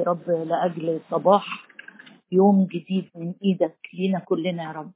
[0.00, 1.66] يا رب لأجل صباح
[2.32, 4.92] يوم جديد من إيدك لينا كلنا يا رب.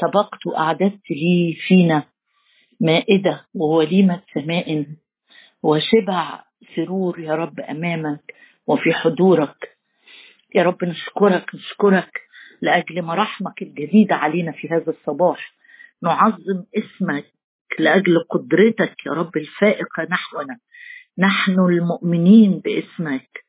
[0.00, 2.02] سبقت وأعددت لي فينا
[2.80, 4.86] مائدة ووليمة سماء
[5.62, 6.44] وشبع
[6.76, 8.34] سرور يا رب أمامك
[8.66, 9.76] وفي حضورك.
[10.54, 12.20] يا رب نشكرك نشكرك
[12.62, 15.52] لأجل مراحمك الجديدة علينا في هذا الصباح.
[16.02, 17.32] نعظم اسمك
[17.78, 20.58] لأجل قدرتك يا رب الفائقة نحونا.
[21.18, 23.44] نحن المؤمنين باسمك.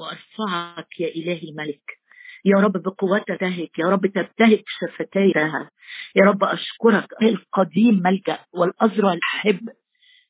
[0.00, 2.02] وأرفعك يا إلهي الملك
[2.44, 3.42] يا رب بقوتك
[3.78, 5.70] يا رب تبتهج شفتيها.
[6.16, 9.68] يا رب أشكرك القديم ملجا والازرع الحب.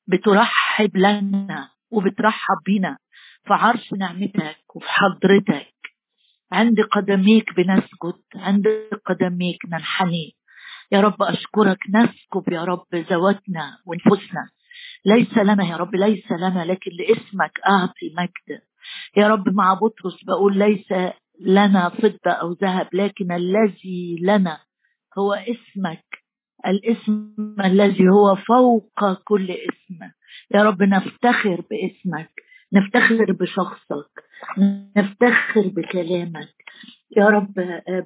[0.06, 2.98] بترحب لنا وبترحب بينا
[3.46, 5.72] في عرش نعمتك وفي حضرتك.
[6.52, 8.66] عند قدميك بنسجد عند
[9.06, 10.36] قدميك ننحني.
[10.92, 14.50] يا رب أشكرك نسكب يا رب ذواتنا ونفوسنا
[15.05, 18.60] ليس لنا يا رب ليس لنا لكن لاسمك أعطي مجد.
[19.16, 20.92] يا رب مع بطرس بقول ليس
[21.41, 24.58] لنا فضة أو ذهب لكن الذي لنا
[25.19, 26.05] هو اسمك.
[26.66, 29.98] الاسم الذي هو فوق كل اسم.
[30.55, 32.30] يا رب نفتخر باسمك
[32.72, 34.25] نفتخر بشخصك
[34.97, 36.55] نفتخر بكلامك.
[37.16, 37.55] يا رب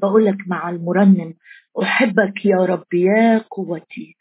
[0.03, 1.35] بقول لك مع المرنم
[1.83, 4.16] أحبك يا رب يا قوتي.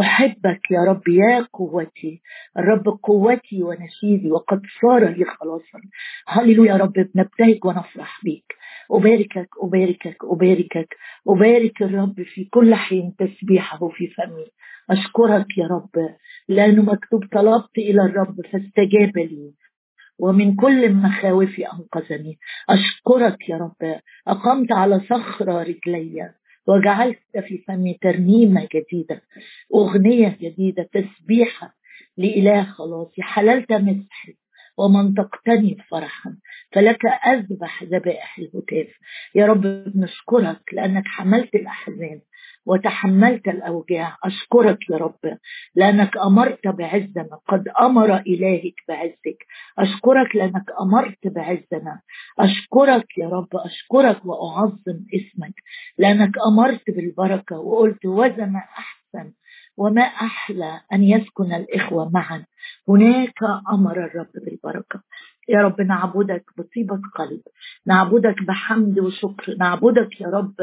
[0.00, 2.22] أحبك يا رب يا قوتي.
[2.58, 5.80] الرب قوتي ونشيدي وقد صار لي خلاصا.
[6.28, 8.54] هللويا يا رب بنبتهج ونفرح بيك.
[8.90, 10.96] أباركك أباركك أباركك.
[11.28, 14.46] أبارك الرب في كل حين تسبيحه في فمي.
[14.90, 16.16] أشكرك يا رب
[16.48, 19.52] لأنه مكتوب طلبت إلى الرب فاستجاب لي
[20.18, 22.38] ومن كل مخاوفي أنقذني.
[22.70, 26.30] أشكرك يا رب أقمت على صخرة رجلي.
[26.68, 29.22] وجعلت في فمي ترنيمة جديدة
[29.74, 31.76] أغنية جديدة تسبيحة
[32.16, 34.36] لإله خلاصي حللت مسحي
[34.78, 36.36] ومنطقتني فرحا
[36.72, 38.88] فلك أذبح ذبائح الهتاف.
[39.34, 42.20] يا رب نشكرك لأنك حملت الأحزان.
[42.66, 44.16] وتحملت الأوجاع.
[44.24, 45.38] أشكرك يا رب.
[45.74, 47.38] لأنك أمرت بعزنا.
[47.48, 49.46] قد أمر إلهك بعزك.
[49.78, 52.00] أشكرك لأنك أمرت بعزنا.
[52.38, 53.48] أشكرك يا رب.
[53.54, 55.54] أشكرك وأعظم اسمك.
[55.98, 57.58] لأنك أمرت بالبركة.
[57.58, 59.32] وقلت وزن أحسن.
[59.76, 62.44] وما أحلى أن يسكن الإخوة معا.
[62.88, 63.42] هناك
[63.72, 65.02] أمر الرب بالبركة.
[65.48, 67.40] يا رب نعبدك بطيبة قلب.
[67.86, 69.56] نعبدك بحمد وشكر.
[69.58, 70.54] نعبدك يا رب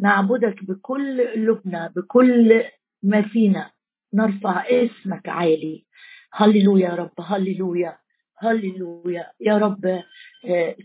[0.00, 2.64] نعبدك بكل قلوبنا بكل
[3.02, 3.70] ما فينا
[4.14, 5.86] نرفع اسمك عالي.
[6.32, 7.98] هللويا يا رب هللويا
[8.38, 9.32] هللويا.
[9.40, 10.02] يا رب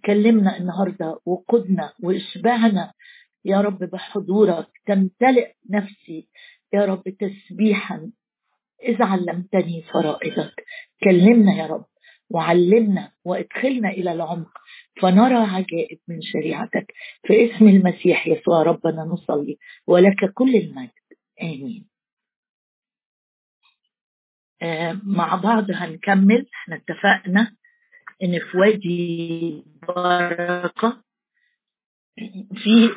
[0.06, 2.94] كلمنا النهارده وقدنا واشبعنا
[3.46, 4.68] يا رب بحضورك.
[4.86, 6.28] تمتلئ نفسي
[6.74, 8.12] يا رب تسبيحا.
[8.84, 10.64] إذا علمتني فرائضك.
[11.04, 11.86] كلمنا يا رب.
[12.34, 14.52] وعلمنا وادخلنا إلى العمق
[15.02, 16.94] فنرى عجائب من شريعتك.
[17.28, 20.92] في اسم المسيح يسوع ربنا نصلي ولك كل المجد.
[21.42, 21.88] آمين.
[24.62, 26.48] آه مع بعض هنكمل.
[26.54, 27.56] إحنا اتفقنا
[28.24, 31.04] إن في وادي بركة
[32.56, 32.90] في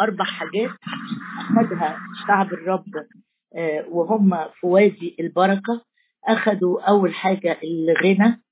[0.00, 0.70] أربع حاجات.
[1.40, 2.84] اخذها شعب الرب
[3.88, 5.84] وهم في وادي البركة.
[6.28, 8.42] أخذوا أول حاجة الغنى.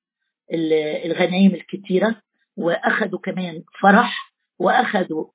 [0.53, 2.22] الغنايم الكتيرة
[2.56, 5.26] وأخذوا كمان فرح وأخذوا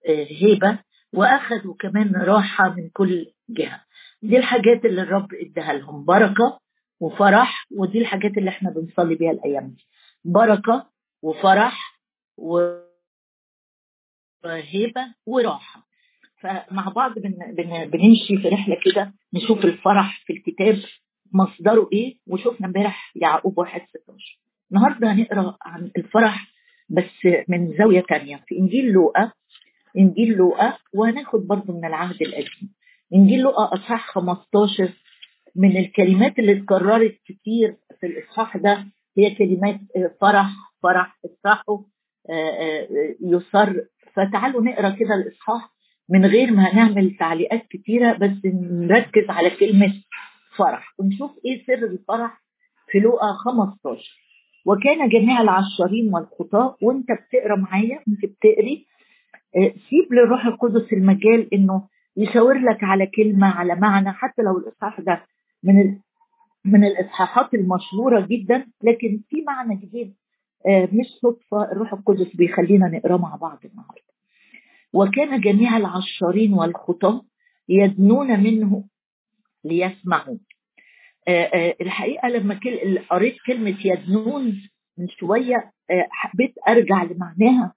[0.41, 0.79] هيبة
[1.13, 3.81] وأخذوا كمان راحة من كل جهة.
[4.21, 6.59] دي الحاجات اللي الرب اداها لهم بركة
[6.99, 9.87] وفرح ودي الحاجات اللي إحنا بنصلي بيها الأيام دي.
[10.25, 10.89] بركة
[11.21, 11.99] وفرح
[12.37, 12.77] و
[14.45, 15.87] هيبه وراحة.
[16.41, 20.79] فمع بعض بن بن بنمشي في رحلة كده نشوف الفرح في الكتاب
[21.33, 24.39] مصدره إيه وشفنا امبارح يعقوب واحد 16
[24.73, 26.47] النهارده هنقرأ عن الفرح
[26.89, 28.43] بس من زاوية تانية.
[28.47, 29.31] في إنجيل لوقا
[29.97, 32.73] إنجيل لوقا وهناخد برضه من العهد القديم.
[33.13, 34.89] إنجيل لوقا أصحاح 15
[35.55, 38.85] من الكلمات اللي اتكررت كتير في الإصحاح ده
[39.17, 39.79] هي كلمات
[40.21, 40.49] فرح
[40.83, 41.79] فرح افرحوا
[43.21, 43.73] يصر
[44.13, 45.69] فتعالوا نقرأ كده الإصحاح
[46.09, 48.37] من غير ما هنعمل تعليقات كتيرة بس
[48.71, 49.93] نركز على كلمة
[50.57, 50.93] فرح.
[50.99, 52.43] ونشوف إيه سر الفرح
[52.91, 54.22] في لوقا 15
[54.65, 58.85] وكان جميع العشارين والخطاة وانت بتقرأ معايا انت بتقري
[59.89, 61.87] سيب للروح القدس المجال إنه
[62.17, 65.25] يشاور لك على كلمة على معنى حتى لو الإصحاح ده
[65.63, 65.97] من
[66.65, 70.15] من الإصحاحات المشهورة جدا لكن في معنى جديد
[70.67, 74.13] مش صدفة الروح القدس بيخلينا نقراه مع بعض النهارده.
[74.93, 77.21] وكان جميع العشارين والخطاة
[77.69, 78.83] يدنون منه
[79.65, 80.37] ليسمعوا.
[81.81, 82.59] الحقيقة لما
[83.09, 84.61] قريت كلمة يدنون
[84.97, 85.71] من شوية
[86.11, 87.73] حبيت أرجع لمعناها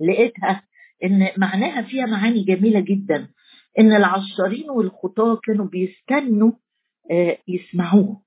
[0.00, 0.62] لقيتها
[1.04, 3.28] إن معناها فيها معاني جميلة جدا
[3.78, 6.52] إن العشارين والخطاة كانوا بيستنوا
[7.10, 8.22] آه، يسمعوه.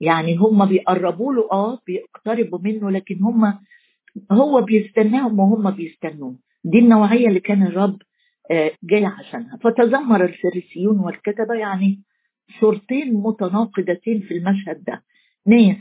[0.00, 3.58] يعني هم بيقربوا له آه بيقتربوا منه لكن هم
[4.32, 6.38] هو بيستناهم وهم بيستنوه.
[6.64, 7.98] دي النوعية اللي كان الرب
[8.50, 9.58] آه، جاي عشانها.
[9.62, 12.02] فتذمر الفريسيون والكتبة يعني
[12.60, 15.02] صورتين متناقضتين في المشهد ده.
[15.46, 15.76] ناس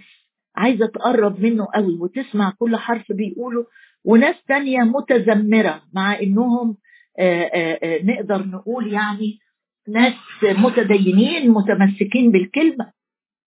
[0.56, 3.66] عايزة تقرب منه قوي وتسمع كل حرف بيقوله
[4.06, 6.78] وناس تانية متذمرة مع إنهم
[7.20, 9.40] آآ آآ نقدر نقول يعني
[9.88, 10.14] ناس
[10.44, 12.92] متدينين متمسكين بالكلمة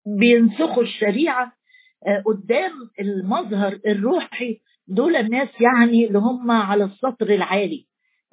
[0.06, 1.52] بينسخوا الشريعة
[2.26, 4.60] قدام المظهر الروحي.
[4.88, 7.86] دول الناس يعني اللي هم على السطر العالي.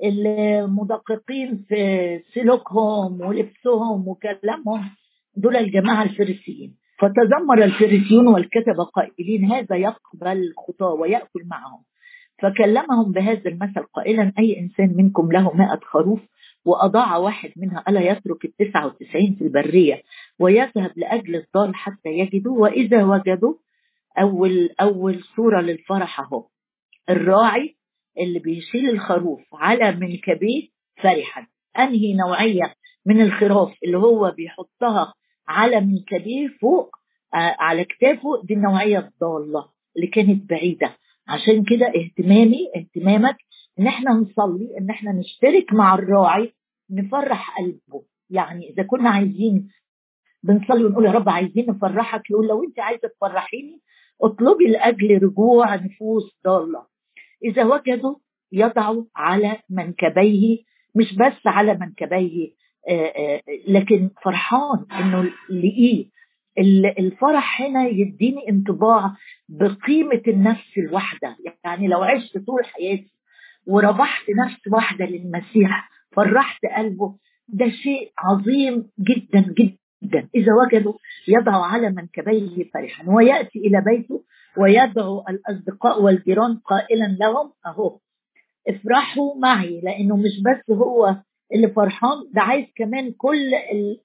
[0.09, 4.89] المدققين في سلوكهم ولبسهم وكلامهم
[5.35, 11.83] دول الجماعة الفريسيين فتذمر الفريسيون والكتبة قائلين هذا يقبل الخطاة ويأكل معهم.
[12.41, 16.19] فكلمهم بهذا المثل قائلا أي إنسان منكم له مائة خروف
[16.65, 20.01] وأضاع واحد منها ألا يترك التسعة وتسعين في البرية
[20.39, 23.53] ويذهب لأجل الضال حتى يجدوا وإذا وجدوا
[24.19, 26.47] أول أول صورة للفرح أهو.
[27.09, 27.75] الراعي
[28.17, 30.67] اللي بيشيل الخروف على منكبيه
[31.03, 31.47] فرحا.
[31.79, 32.73] أنهي نوعية
[33.05, 35.13] من الخراف اللي هو بيحطها
[35.47, 36.95] على منكبيه فوق
[37.33, 39.65] آه على كتافه؟ دي النوعية الضالة
[39.95, 40.95] اللي كانت بعيدة.
[41.27, 43.37] عشان كده اهتمامي اهتمامك
[43.79, 46.53] إن إحنا نصلي إن إحنا نشترك مع الراعي
[46.91, 48.03] نفرح قلبه.
[48.29, 49.69] يعني إذا كنا عايزين
[50.43, 53.81] بنصلي ونقول يا رب عايزين نفرحك يقول لو أنت عايزة تفرحيني
[54.21, 56.90] اطلبي لأجل رجوع نفوس ضالة.
[57.43, 58.15] إذا وجدوا
[58.51, 60.57] يضعوا على منكبيه
[60.95, 62.51] مش بس على منكبيه
[63.67, 66.05] لكن فرحان إنه لقيه.
[66.99, 69.15] الفرح هنا يديني انطباع
[69.49, 71.37] بقيمة النفس الواحدة.
[71.65, 73.11] يعني لو عشت طول حياتي
[73.67, 77.17] وربحت نفس واحدة للمسيح فرحت قلبه
[77.47, 80.29] ده شيء عظيم جدا جدا.
[80.35, 80.93] إذا وجدوا
[81.27, 84.23] يضعوا على منكبيه فرحا ويأتي إلى بيته
[84.57, 87.99] ويدعو الأصدقاء والجيران قائلا لهم أهو
[88.67, 91.15] افرحوا معي لأنه مش بس هو
[91.53, 93.49] اللي فرحان ده عايز كمان كل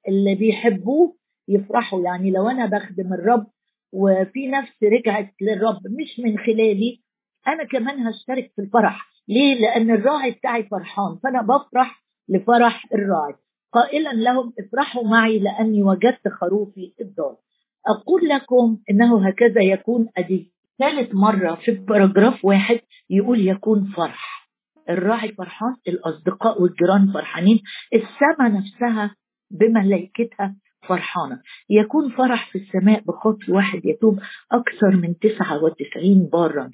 [0.09, 1.17] اللي بيحبوه
[1.49, 2.03] يفرحوا.
[2.03, 3.47] يعني لو أنا بخدم الرب
[3.93, 7.01] وفي نفس رجعت للرب مش من خلالي
[7.49, 9.07] أنا كمان هشترك في الفرح.
[9.29, 13.35] ليه؟ لأن الراعي بتاعي فرحان فأنا بفرح لفرح الراعي.
[13.73, 17.37] قائلا لهم افرحوا معي لأني وجدت خروفي الضال.
[17.87, 22.81] أقول لكم إنه هكذا يكون أدي ثالث مرة في باراجراف واحد
[23.11, 24.49] يقول يكون فرح.
[24.91, 27.61] الراعي فرحان الأصدقاء والجيران فرحانين
[27.95, 29.17] السماء نفسها
[29.51, 30.57] بملائكتها
[30.89, 31.41] فرحانة.
[31.71, 34.21] يكون فرح في السماء بخطر واحد يتوب
[34.53, 36.71] أكثر من 99 بارا.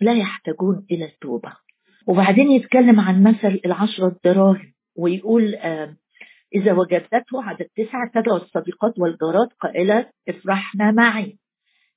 [0.00, 1.52] لا يحتاجون إلى التوبة.
[2.06, 5.96] وبعدين يتكلم عن مثل العشرة الدراهم ويقول آه
[6.54, 11.38] إذا وجدته عدد تسعة تدعو الصديقات والجارات قائلة افرحنا معي.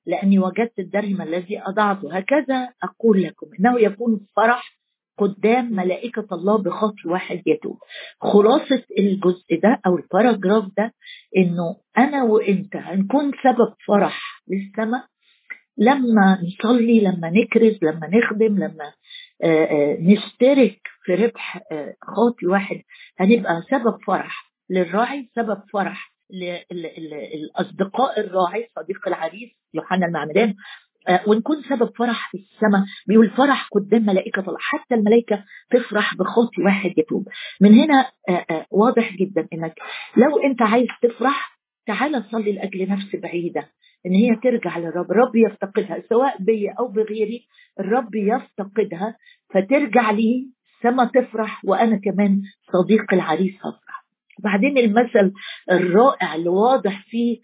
[0.06, 2.18] لأني وجدت الدرهم الذي أضعته.
[2.18, 4.76] هكذا أقول لكم إنه يكون فرح
[5.18, 7.78] قدام ملائكة الله بخطر واحد يتوب.
[8.20, 10.94] خلاصة الجزء ده أو الباراجراف ده
[11.38, 15.06] إنه أنا وإنت هنكون سبب فرح للسماء.
[15.78, 18.94] لما نصلي لما نكرز لما نخدم لما
[20.00, 21.62] نشترك في ربح
[22.02, 22.82] خاطي واحد
[23.20, 24.45] هنبقى سبب فرح.
[24.70, 26.14] للراعي سبب فرح
[26.72, 30.56] للاصدقاء الراعي صديق العريس يوحنا المعمدان.
[31.28, 32.84] ونكون سبب فرح في السماء.
[33.08, 37.28] بيقول فرح قدام ملائكة الله حتى الملائكة تفرح بخاطي واحد يتوب.
[37.62, 38.12] من هنا
[38.72, 39.74] واضح جدا إنك
[40.18, 43.70] لو أنت عايز تفرح تعال صلي لأجل نفس بعيدة.
[44.06, 45.12] إن هي ترجع للرب.
[45.12, 47.48] الرب يفتقدها سواء بي أو بغيري
[47.80, 49.18] الرب يفتقدها
[49.54, 52.42] فترجع لي السما تفرح وأنا كمان
[52.74, 54.05] صديق العريس هفرح.
[54.40, 55.34] وبعدين المثل
[55.72, 57.40] الرائع اللي واضح فيه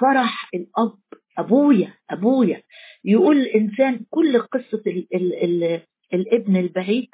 [0.00, 0.92] فرح الأب
[1.38, 2.62] أبويا أبويا.
[3.04, 5.34] يقول الإنسان كل قصة ال ال
[5.64, 5.80] ال
[6.14, 7.08] الابن البعيد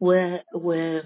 [0.00, 0.98] و, و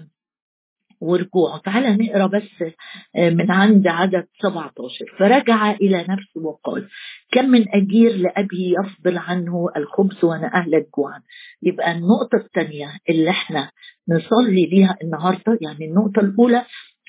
[1.01, 1.57] ورجوعه.
[1.65, 2.73] تعالى نقرأ بس
[3.15, 6.87] من عند عدد 17 فرجع إلى نفسه وقال
[7.31, 11.21] كم من أجير لأبي يفضل عنه الخبز وأنا اهلك جوعا
[11.63, 13.71] يبقى النقطة الثانية اللي إحنا
[14.09, 16.65] نصلي ليها النهارده يعني النقطة الأولى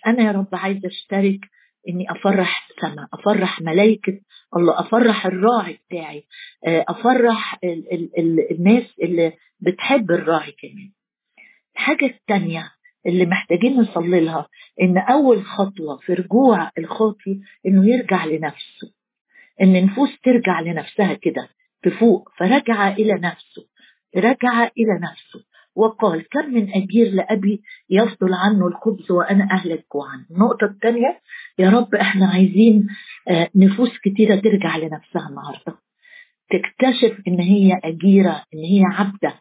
[0.06, 1.40] أنا يا رب عايزة أشترك
[1.88, 4.20] إني أفرح السماء أفرح ملائكة
[4.56, 6.24] الله أفرح الراعي بتاعي
[6.66, 10.90] أفرح ال ال ال الناس اللي بتحب الراعي كمان.
[11.74, 12.70] الحاجة الثانية
[13.06, 14.48] اللي محتاجين نصلي لها
[14.82, 18.92] إن أول خطوة في رجوع الخاطي إنه يرجع لنفسه
[19.62, 21.48] إن النفوس ترجع لنفسها كده
[21.82, 23.66] تفوق فرجع إلى نفسه
[24.16, 25.44] رجع إلى نفسه.
[25.76, 31.20] وقال كم من أجير لأبي يفضل عنه الخبز وأنا أهلك جوعا النقطة الثانية
[31.58, 32.86] يا رب إحنا عايزين
[33.28, 35.78] آه، نفوس كتيرة ترجع لنفسها النهاردة.
[36.50, 39.34] تكتشف إن هي أجيرة إن هي عبدة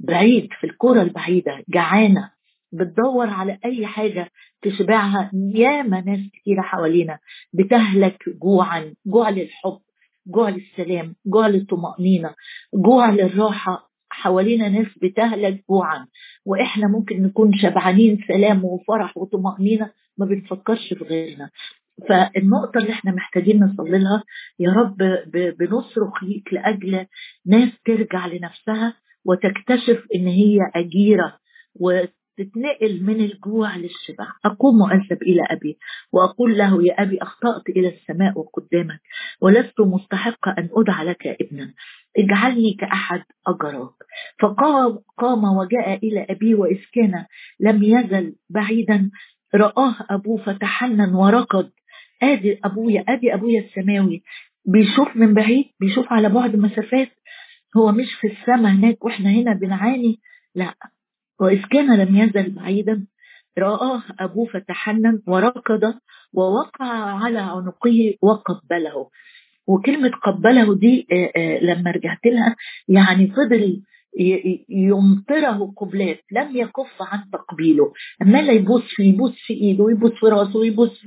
[0.00, 2.30] بعيد في الكرة البعيدة جعانة
[2.72, 4.30] بتدور على أي حاجة
[4.62, 5.30] تشبعها.
[5.54, 7.18] ياما ناس كتيرة حوالينا
[7.52, 9.78] بتهلك جوعا جوع للحب
[10.26, 12.34] جوع للسلام جوع للطمأنينة
[12.74, 13.87] جوع للراحة
[14.22, 16.06] حوالينا ناس بتهلك جوعا
[16.46, 21.50] وإحنا ممكن نكون شبعانين سلام وفرح وطمأنينة ما بنفكرش في غيرنا.
[22.08, 24.22] فالنقطة اللي إحنا محتاجين نصلي لها
[24.58, 24.96] يا رب
[25.58, 27.06] بنصرخ ليك لأجل
[27.46, 28.94] ناس ترجع لنفسها
[29.24, 31.38] وتكتشف إن هي أجيرة
[32.38, 34.26] تتنقل من الجوع للشبع.
[34.44, 35.78] أقوم وأذهب إلى أبي
[36.12, 39.00] وأقول له يا أبي أخطأت إلى السماء وقدامك
[39.40, 41.74] ولست مستحقة أن أدعى لك ابنا.
[42.18, 43.94] اجعلني كأحد أجراك
[44.40, 47.24] فقام قام وجاء إلى أبيه وإذ كان
[47.60, 49.10] لم يزل بعيدا.
[49.54, 51.70] رآه أبوه فتحنن وركض.
[52.22, 54.22] آدي أبويا آدي أبويا السماوي
[54.66, 57.08] بيشوف من بعيد بيشوف على بعد مسافات
[57.76, 60.20] هو مش في السماء هناك وإحنا هنا بنعاني.
[60.54, 60.74] لا.
[61.40, 63.06] وإذ كان لم يزل بعيدا
[63.58, 65.94] رآه أبوه فتحنن وركض
[66.32, 66.86] ووقع
[67.24, 69.10] على عنقه وقبله.
[69.66, 72.56] وكلمة قبله دي آه، آه، لما رجعت لها
[72.88, 73.82] يعني فضل
[74.68, 77.92] يمطره قبلات لم يكف عن تقبيله.
[78.26, 81.04] لا يبوس فيه يبوس في إيده ويبوس في رأسه ويبوس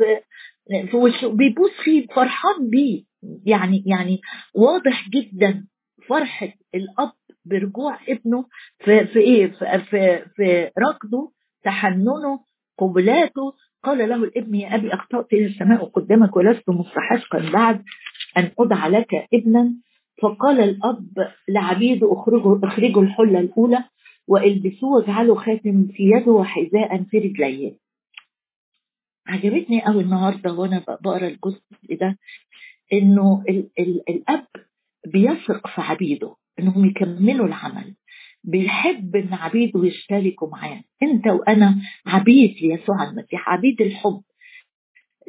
[0.91, 3.03] في وشه بيبوس فيه فرحان بيه.
[3.45, 4.21] يعني يعني
[4.55, 5.65] واضح جدا
[6.07, 7.11] فرحة الأب
[7.45, 8.45] برجوع ابنه
[8.79, 11.31] في في إيه؟ في في, في ركضه
[11.63, 12.39] تحننه
[12.77, 13.53] قبلاته.
[13.83, 17.83] قال له الابن يا أبي أخطأت إلى السماء قدامك ولست مستحقا بعد
[18.37, 19.73] أن ادعى لك ابنا.
[20.21, 21.07] فقال الأب
[21.49, 23.83] لعبيده اخرجوا اخرجوا الحلة الأولى
[24.27, 27.77] والبسوه واجعلوا خاتم في يده وحذاء في رجليه.
[29.27, 32.17] عجبتني قوي النهارده وأنا بقرأ الجزء ده
[32.93, 34.47] إنه ال ال الأب
[35.07, 36.35] بيثق في عبيده.
[36.61, 37.95] إنهم يكملوا العمل.
[38.43, 40.81] بيحب إن عبيده يشتركوا معاه.
[41.03, 41.75] أنت وأنا
[42.05, 44.21] عبيد ليسوع المسيح عبيد الحب.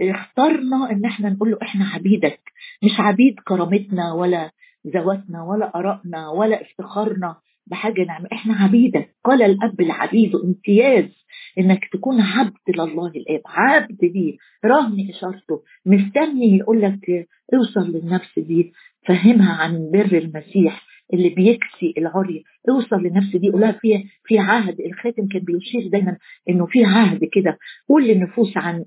[0.01, 2.41] اخترنا إن إحنا نقول له إحنا عبيدك.
[2.85, 4.51] مش عبيد كرامتنا ولا
[4.87, 7.37] ذواتنا ولا آرائنا ولا افتخارنا
[7.67, 8.29] بحاجة نعمل.
[8.33, 9.15] إحنا عبيدك.
[9.25, 11.25] قال الأب لعبيده امتياز
[11.59, 13.41] إنك تكون عبد لله الآب.
[13.47, 15.63] عبد ليه رهن إشارته.
[15.87, 18.73] مستني يقول لك اوصل للنفس دي.
[19.07, 20.83] فهمها عن بر المسيح.
[21.13, 26.17] اللي بيكسي العري اوصل لنفس دي قولها في في عهد الخاتم كان بيشير دايما
[26.49, 28.85] إنه في عهد كده قول للنفوس عن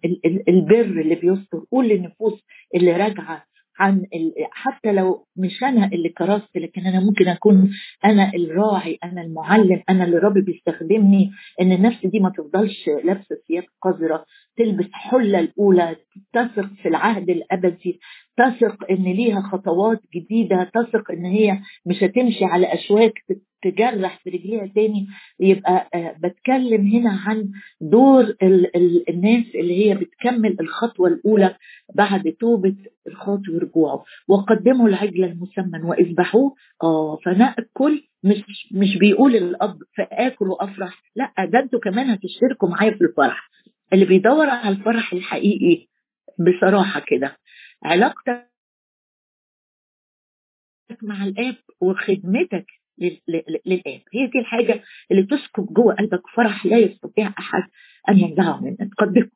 [0.47, 2.43] البر اللي بيستر قول للنفوس
[2.75, 3.45] اللي راجعة
[3.79, 4.05] عن
[4.51, 7.71] حتى لو مش أنا اللي كرست لكن أنا ممكن أكون
[8.05, 13.63] أنا الراعي أنا المعلم أنا اللي ربي بيستخدمني إن النفس دي ما تفضلش لابسة ثياب
[13.81, 14.25] قذرة
[14.57, 15.95] تلبس حلة الأولى
[16.33, 17.99] تثق في العهد الأبدي
[18.37, 23.13] تثق إن ليها خطوات جديدة تثق إن هي مش هتمشي على أشواك
[23.63, 25.07] تجرح في رجليها تاني.
[25.39, 27.49] يبقى آه، بتكلم هنا عن
[27.81, 31.55] دور ال ال الناس اللي هي بتكمل الخطوة الأولى
[31.95, 32.75] بعد توبة
[33.07, 34.03] الخاطئ ورجوعه.
[34.27, 36.55] وقدموا العجل المسمن وإذبحوه.
[36.83, 41.03] آه فنأكل مش مش بيقول الأب فآكل وأفرح.
[41.15, 43.49] لأ ده أنتوا كمان هتشتركوا معايا في الفرح.
[43.93, 45.87] اللي بيدور على الفرح الحقيقي
[46.39, 47.37] بصراحة كده.
[47.83, 48.49] علاقتك
[51.01, 52.65] مع الآب وخدمتك
[52.97, 54.01] للآب.
[54.13, 56.21] هي دي الحاجة اللي تسكب جوه قلبك.
[56.35, 57.63] فرح لا يستطيع أحد
[58.09, 58.89] أن ينزعه منك.
[58.97, 59.29] قدموا.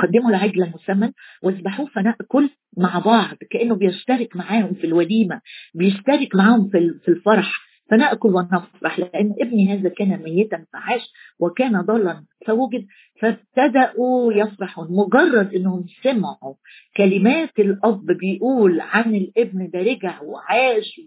[0.00, 3.36] قدموا العجل المسمن واذبحوه فنأكل مع بعض.
[3.50, 5.40] كأنه بيشترك معاهم في الوليمة
[5.74, 7.71] بيشترك معاهم في الفرح.
[7.92, 12.86] فنأكل ونفرح لأن ابني هذا كان ميتا فعاش وكان ضالا فوجد
[13.20, 16.54] فابتدأوا يفرحون مجرد إنهم سمعوا
[16.96, 21.00] كلمات الأب بيقول عن الابن ده رجع وعاش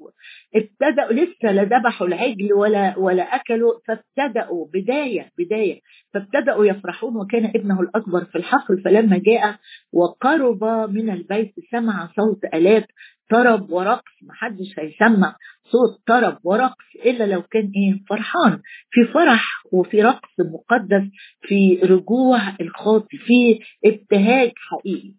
[0.56, 3.74] ابتدأوا لسه لا ذبحوا العجل ولا ولا أكلوا.
[3.88, 5.80] فابتدأوا بداية بداية.
[6.13, 8.82] فابتدأوا يفرحون وكان ابنه الأكبر في الحقل.
[8.82, 9.56] فلما جاء
[9.94, 12.88] وقرب من البيت سمع صوت آلات
[13.29, 18.62] طرب ورقص محدش هيسمع صوت طرب ورقص إلا لو كان إيه؟ فرحان.
[18.91, 21.03] في فرح وفي رقص مقدس
[21.41, 25.13] في رجوع الخاطي في ابتهاج حقيقي.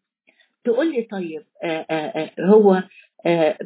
[0.65, 2.83] تقول لي طيب آآ آه، آآ آه، آه، هو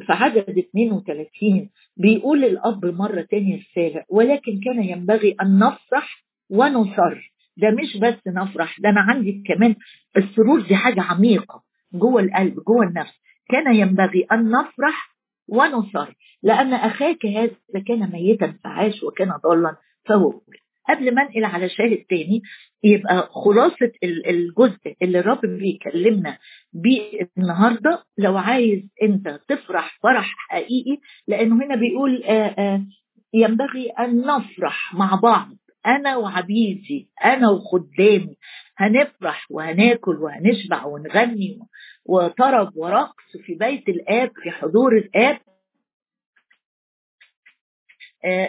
[0.05, 7.31] في عدد 32 بيقول الأب مرة تانية رسالة ولكن كان ينبغي أن نفرح ونصر.
[7.57, 9.75] ده مش بس نفرح ده أنا عندي كمان
[10.17, 13.21] السرور دي حاجة عميقة جوه القلب جوه النفس.
[13.51, 15.11] كان ينبغي أن نفرح
[15.47, 20.41] ونصر لأن أخاك هذا كان ميتا فعاش وكان ضالا فهو
[20.89, 22.41] قبل ما انقل على شاهد تاني
[22.83, 26.37] يبقى خلاصة الجزء اللي الرب بيكلمنا
[26.73, 32.85] بيه النهاردة لو عايز أنت تفرح فرح حقيقي لأنه هنا بيقول آآ آآ
[33.33, 35.47] ينبغي أن نفرح مع بعض.
[35.85, 38.35] أنا وعبيدي أنا وخدامي
[38.77, 41.59] هنفرح وهناكل وهنشبع ونغني
[42.05, 45.39] وطرب ورقص في بيت الآب في حضور الآب.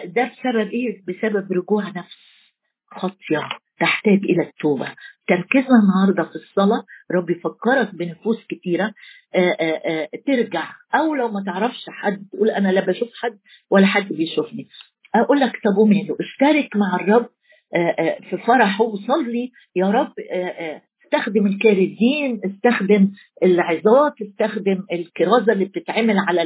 [0.05, 2.17] ده بسبب إيه؟ بسبب رجوع نفس
[2.87, 3.49] خاطية
[3.79, 4.95] تحتاج إلى التوبة.
[5.27, 8.93] تركيزنا النهارده في الصلاة رب يفكرك بنفوس كتيرة.
[9.35, 10.71] آآ آآ ترجع.
[10.95, 14.67] أو لو ما تعرفش حد تقول أنا لا بشوف حد ولا حد بيشوفني.
[15.15, 17.29] أقول لك طب وماله اشترك مع الرب
[17.75, 19.51] آآ في فرحه وصلي.
[19.75, 20.13] يا رب
[21.05, 23.11] استخدم الكارثين استخدم
[23.43, 26.41] العظات استخدم الكرازة اللي بتتعمل على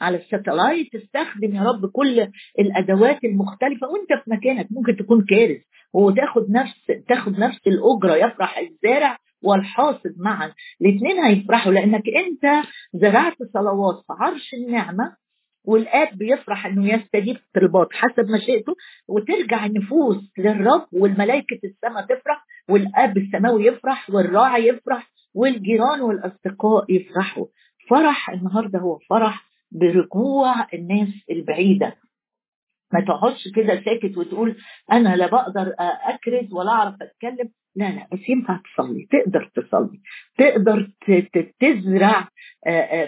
[0.00, 0.94] على الساتلايت.
[0.94, 4.66] استخدم يا رب كل الأدوات المختلفة وأنت في مكانك.
[4.70, 5.60] ممكن تكون كارث
[5.94, 10.52] وتاخد نفس تاخد نفس الأجرة يفرح الزارع والحاصد معا.
[10.82, 15.21] الاثنين هيفرحوا لأنك أنت زرعت صلوات في عرش النعمة
[15.64, 18.74] والآب بيفرح إنه يستجيب طلبات حسب مشيئته
[19.08, 27.46] وترجع النفوس للرب والملائكة السماء تفرح والآب السماوي يفرح والراعي يفرح والجيران والأصدقاء يفرحوا.
[27.90, 31.96] فرح النهارده هو فرح برجوع الناس البعيدة.
[32.92, 34.56] ما تقعدش كده ساكت وتقول
[34.92, 37.50] أنا لا بقدر أكرز ولا أعرف أتكلم.
[37.76, 40.00] لا لا بس ينفع تصلي تقدر تصلي
[40.38, 40.90] تقدر
[41.60, 42.28] تزرع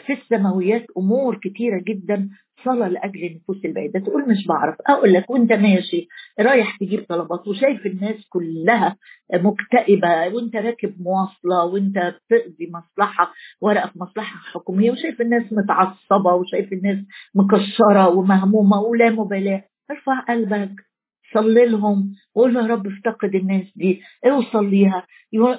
[0.06, 2.28] في السماويات أمور كتيرة جدا
[2.64, 4.00] صلاة لأجل النفوس البعيدة.
[4.00, 6.09] تقول مش بعرف أقول لك وأنت ماشي
[6.40, 8.97] رايح تجيب طلبات وشايف الناس كلها
[9.35, 16.73] مكتئبة وأنت راكب مواصلة وأنت بتقضي مصلحة ورقة في مصلحة حكومية وشايف الناس متعصبة وشايف
[16.73, 16.99] الناس
[17.35, 19.64] مكشرة ومهمومة ولا مبالاة.
[19.90, 20.93] ارفع قلبك.
[21.33, 22.14] صلي لهم.
[22.35, 24.02] وقول يا رب افتقد الناس دي.
[24.26, 25.07] اوصل ليها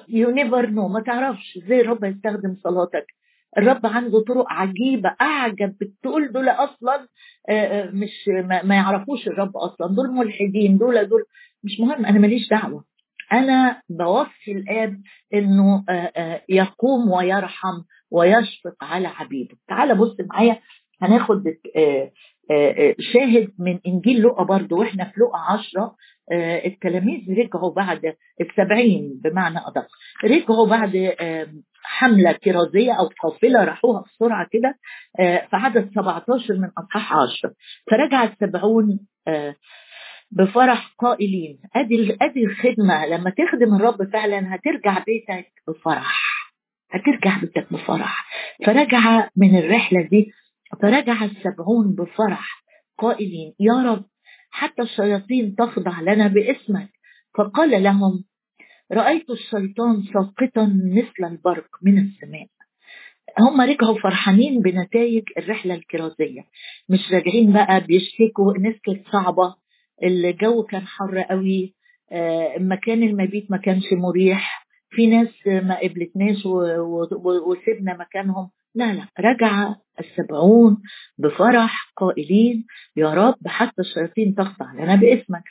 [0.09, 3.05] you never know ما تعرفش إزاي الرب يستخدم صلاتك.
[3.57, 7.07] الرب عنده طرق عجيبة أعجب بتقول دول أصلا
[7.93, 8.29] مش
[8.63, 9.95] ما يعرفوش الرب أصلا.
[9.95, 11.23] دول ملحدين دول دول.
[11.63, 12.83] مش مهم أنا ماليش دعوة.
[13.33, 15.01] أنا بوصي الآب
[15.33, 15.83] إنه
[16.49, 20.59] يقوم ويرحم ويشفق على عبيده تعال بص معايا
[21.01, 21.43] هناخد
[23.13, 25.95] شاهد من إنجيل لقا برضه وإحنا في لقا عشرة
[26.65, 29.87] التلاميذ رجعوا بعد السبعين بمعنى أدق.
[30.23, 31.13] رجعوا بعد
[31.83, 34.75] حملة كرازية أو قافلة راحوها بسرعة كده
[35.17, 37.53] في عدد 17 من أصحاح 10
[37.91, 38.99] فرجع السبعون
[40.31, 46.21] بفرح قائلين أدي أدي الخدمة لما تخدم الرب فعلا هترجع بيتك بفرح
[46.91, 48.25] هترجع بيتك بفرح.
[48.65, 50.31] فرجع من الرحلة دي
[50.81, 52.63] فرجع السبعون بفرح
[52.97, 54.05] قائلين يا رب
[54.49, 56.89] حتى الشياطين تخضع لنا باسمك.
[57.37, 58.23] فقال لهم
[58.91, 62.47] رأيت الشيطان ساقطا مثل البرق من السماء.
[63.39, 66.41] هم رجعوا فرحانين بنتائج الرحلة الكرازية.
[66.89, 69.55] مش راجعين بقى بيشتكوا الناس كانت صعبة
[70.03, 71.75] الجو كان حر قوي
[72.59, 76.45] مكان المبيت ما كانش مريح في ناس ما قبلتناش
[77.47, 78.49] وسيبنا مكانهم.
[78.75, 80.77] لا لا رجع السبعون
[81.17, 82.65] بفرح قائلين
[82.97, 85.43] يا رب حتى الشياطين تخضع لنا باسمك.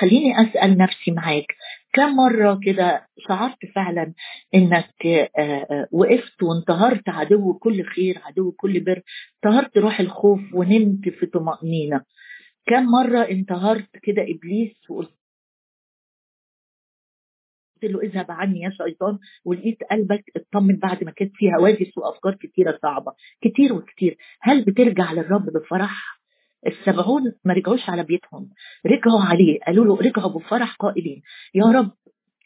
[0.00, 1.46] خليني أسأل نفسي معاك
[1.92, 4.12] كم مرة كده شعرت فعلا
[4.54, 4.94] إنك
[5.92, 9.02] وقفت وانتهرت عدو كل خير عدو كل بر
[9.44, 12.00] انتهرت روح الخوف ونمت في طمأنينة.
[12.66, 15.15] كم مرة انتهرت كده إبليس وقلت
[17.82, 22.34] قلت له اذهب عني يا شيطان ولقيت قلبك اطمن بعد ما كانت فيه هواجس وافكار
[22.34, 23.12] كتيرة صعبة.
[23.40, 24.16] كتير وكتير.
[24.40, 26.20] هل بترجع للرب بفرح؟
[26.66, 28.50] السبعون ما رجعوش على بيتهم.
[28.86, 29.60] رجعوا عليه.
[29.66, 31.22] قالوا له رجعوا بفرح قائلين.
[31.54, 31.90] يا رب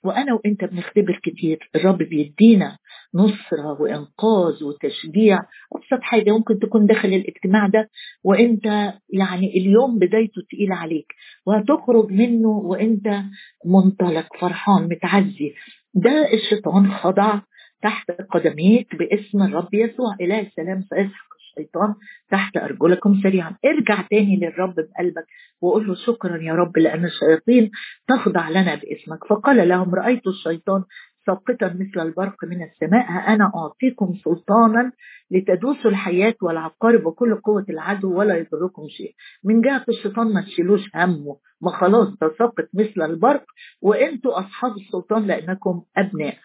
[0.04, 2.76] وأنا وأنت بنختبر كتير الرب بيدينا
[3.14, 5.38] نصرة وإنقاذ وتشجيع.
[5.76, 7.90] أبسط حاجة ممكن تكون داخل الاجتماع ده
[8.24, 8.64] وأنت
[9.12, 11.06] يعني اليوم بدايته تقيلة عليك
[11.46, 13.20] وهتخرج منه وأنت
[13.66, 15.54] منطلق فرحان متعزي.
[15.94, 17.40] ده الشيطان خضع
[17.82, 20.16] تحت قدميك باسم الرب يسوع.
[20.20, 21.94] إله السلام سيسحق الشيطان
[22.30, 23.56] تحت أرجلكم سريعا.
[23.64, 25.26] ارجع تاني للرب بقلبك
[25.60, 27.70] وقول له شكرا يا رب لأن الشياطين
[28.08, 29.24] تخضع لنا باسمك.
[29.28, 30.84] فقال لهم رأيت الشيطان
[31.26, 34.92] ساقطا مثل البرق من السماء ها أنا أعطيكم سلطانا
[35.30, 39.14] لتدوسوا الحياة والعقارب وكل قوة العدو ولا يضركم شيء.
[39.44, 41.36] من جهة الشيطان ما تشيلوش همه.
[41.62, 43.44] ما خلاص ده ساقط مثل البرق
[43.82, 46.36] وأنتوا أصحاب السلطان لأنكم أبناء.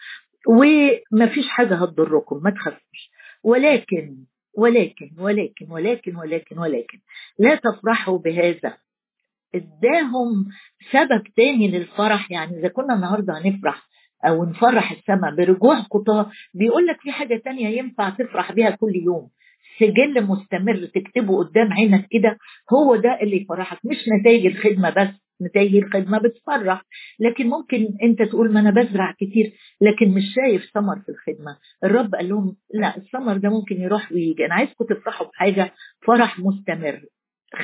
[0.48, 3.10] وما فيش حاجة هتضركم ما تخافوش.
[3.42, 4.16] ولكن
[4.56, 6.98] ولكن ولكن ولكن ولكن ولكن.
[7.38, 8.76] لا تفرحوا بهذا.
[9.54, 10.46] اداهم
[10.92, 12.30] سبب تاني للفرح.
[12.30, 13.88] يعني إذا كنا النهارده هنفرح
[14.24, 19.28] أو نفرح السماء برجوع قطاع بيقول لك في حاجة تانية ينفع تفرح بيها كل يوم.
[19.80, 22.38] سجل مستمر تكتبه قدام عينك كده
[22.72, 25.25] هو ده اللي يفرحك مش نتائج الخدمة بس.
[25.42, 26.82] نتائج الخدمه بتفرح
[27.20, 31.56] لكن ممكن انت تقول ما أنا بزرع كتير لكن مش شايف ثمر في الخدمة.
[31.84, 34.46] الرب قال لهم لا الثمر ده ممكن يروح ويجي.
[34.46, 35.72] أنا عايزكم تفرحوا بحاجة.
[36.06, 37.00] فرح مستمر.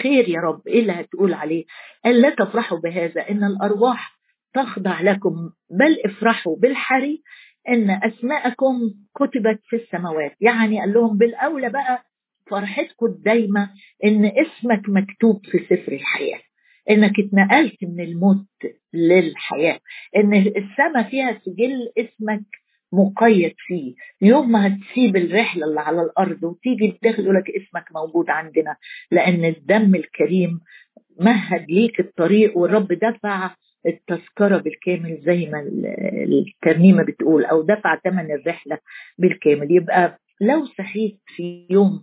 [0.03, 0.63] خير يا رب.
[0.69, 1.65] إيه اللي هتقول عليه؟
[2.05, 4.13] قال لا تفرحوا بهذا إن الأرواح
[4.55, 5.51] تخضع لكم.
[5.71, 7.23] بل افرحوا بالحري
[7.69, 8.75] إن أسماءكم
[9.17, 10.33] كتبت في السماوات.
[10.41, 12.05] يعني قال لهم بالأولى بقى
[12.51, 13.71] فرحتكم الدايمه
[14.05, 16.41] إن اسمك مكتوب في سفر الحياة.
[16.91, 18.47] إنك اتنقلت من الموت
[18.95, 19.81] للحياة.
[20.17, 22.43] إن السماء فيها سجل اسمك
[22.93, 23.95] مقيد فيه.
[24.23, 28.77] يوم ما هتسيب الرحلة اللي على الأرض وتيجي يقول لك اسمك موجود عندنا
[29.11, 30.61] لأن الدم الكريم
[31.21, 33.55] مهد ليك الطريق والرب دفع
[33.87, 35.61] التذكرة بالكامل زي ما
[36.33, 38.79] الترنيمة بتقول أو دفع ثمن الرحلة
[39.19, 39.73] بالكامل.
[39.73, 42.03] يبقى لو صحيت في يوم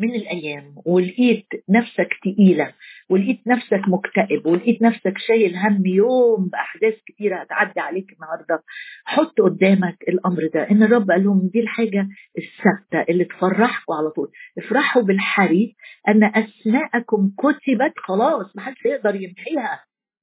[0.00, 2.72] من الأيام ولقيت نفسك تقيلة
[3.10, 8.62] ولقيت نفسك مكتئب ولقيت نفسك شايل هم يوم بأحداث كتيرة هتعدي عليك النهارده.
[9.04, 12.08] حط قدامك الأمر ده إن الرب قال لهم دي الحاجة
[12.38, 14.30] الثابتة اللي تفرحكم على طول.
[14.58, 15.76] افرحوا بالحري
[16.08, 19.80] أن أسماءكم كتبت خلاص ما حدش يقدر يمحيها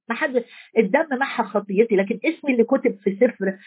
[0.10, 0.44] ما حد
[0.78, 3.58] الدم محى خطيتي لكن اسمي اللي كتب في سفر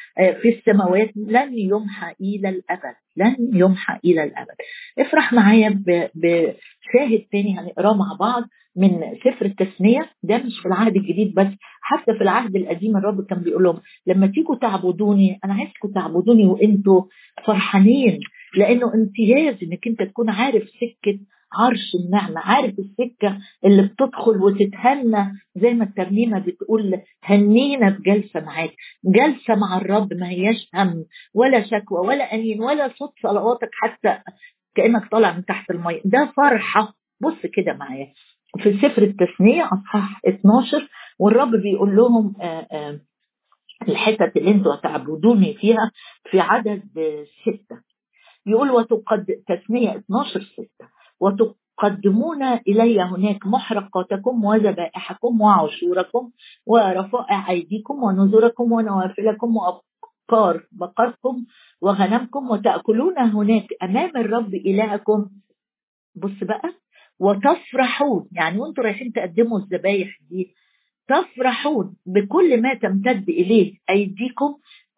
[0.43, 4.55] في السماوات لن يمحى إلى الأبد لن يمحى إلى الأبد.
[4.99, 5.83] افرح معايا
[6.15, 8.43] بشاهد تاني هنقراه مع بعض
[8.77, 8.91] من
[9.25, 10.11] سفر التثنية.
[10.23, 11.47] ده مش في العهد الجديد بس
[11.83, 17.03] حتى في العهد القديم الرب كان بيقول لهم لما تيجوا تعبدوني أنا عايزكم تعبدوني وأنتوا
[17.47, 18.21] فرحانين
[18.57, 21.19] لأنه امتياز إنك أنت تكون عارف سكة
[21.53, 22.41] عرش النعمة.
[22.41, 28.75] عارف السكة اللي بتدخل وتتهنى؟ زي ما الترنيمة بتقول هنينا بجلسة معاك.
[29.05, 34.19] جلسة مع الرب ما هياش هم ولا شكوى ولا أنين ولا صوت صلواتك حتى
[34.75, 36.01] كأنك طالع من تحت المية.
[36.05, 36.95] ده فرحة.
[37.21, 38.13] بص كده معايا.
[38.63, 43.01] في سفر التثنية أصحاح 12 والرب بيقول لهم آآ آآ
[43.89, 45.91] الحتت اللي أنتوا هتعبدوني فيها
[46.31, 46.83] في عدد
[47.43, 47.81] ستة.
[48.47, 51.00] يقول وتقد تثنية 12 ستة.
[51.21, 56.31] وتقدمون إلي هناك محرقاتكم وذبائحكم وعشوركم
[56.67, 61.45] ورفائع أيديكم ونذوركم ونوافلكم وأبقار بقركم
[61.81, 65.31] وغنمكم وتأكلون هناك أمام الرب إلهكم.
[66.15, 66.73] بص بقى
[67.19, 68.29] وتفرحون.
[68.33, 70.55] يعني وانتوا رايحين تقدموا الذبايح دي
[71.09, 74.55] تفرحون بكل ما تمتد إليه أيديكم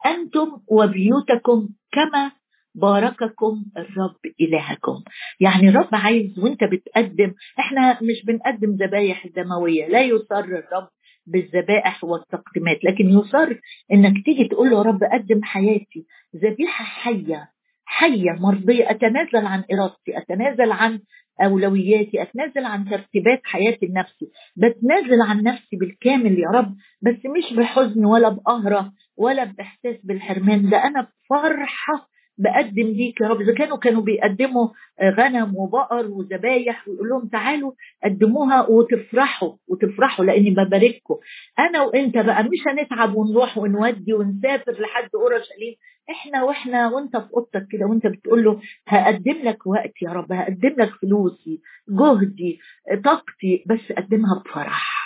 [0.06, 2.32] أنتم وبيوتكم كما
[2.74, 5.02] بارككم الرب إلهكم.
[5.40, 10.88] يعني الرب عايز وانت بتقدم إحنا مش بنقدم ذبايح دموية لا يصر الرب
[11.26, 13.48] بالذبائح والتقديمات لكن يصر
[13.92, 16.06] إنك تيجي تقول له رب قدم حياتي
[16.36, 17.48] ذبيحة حية
[17.84, 21.00] حية مرضية أتنازل عن إرادتي أتنازل عن
[21.44, 28.04] أولوياتي أتنازل عن ترتيبات حياتي النفسي بتنازل عن نفسي بالكامل يا رب بس مش بحزن
[28.04, 32.08] ولا بقهرة ولا بإحساس بالحرمان ده أنا بفرحة
[32.38, 33.40] بقدم ليك يا رب.
[33.40, 34.68] إذا كانوا كانوا بيقدموا
[35.02, 37.72] غنم وبقر وذبايح ويقول لهم تعالوا
[38.04, 41.14] قدموها وتفرحوا وتفرحوا لأني ببارككم.
[41.58, 45.74] أنا وأنت بقى مش هنتعب ونروح ونودي ونسافر لحد اورشليم
[46.10, 50.74] إحنا وإحنا وأنت في أوضتك كده وأنت بتقول له هقدم لك وقتي يا رب هقدم
[50.78, 52.58] لك فلوسي جهدي
[53.04, 55.02] طاقتي بس قدمها بفرح.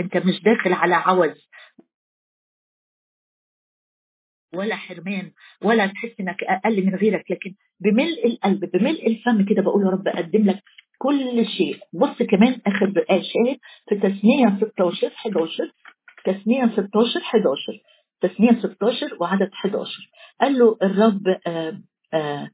[0.00, 1.48] أنت مش داخل على عوز.
[4.54, 5.30] ولا حرمان
[5.62, 10.08] ولا تحس إنك أقل من غيرك لكن بملء القلب بملء الفم كده بقول يا رب
[10.08, 10.62] أقدم لك
[10.98, 11.76] كل شيء.
[11.92, 15.72] بص كمان آخر شاهد في تسمية 16 11
[16.24, 17.80] تسمية 16 11
[18.20, 19.90] تسمية 16 وعدد 11
[20.40, 21.82] قال له الرب آآ
[22.14, 22.50] آآ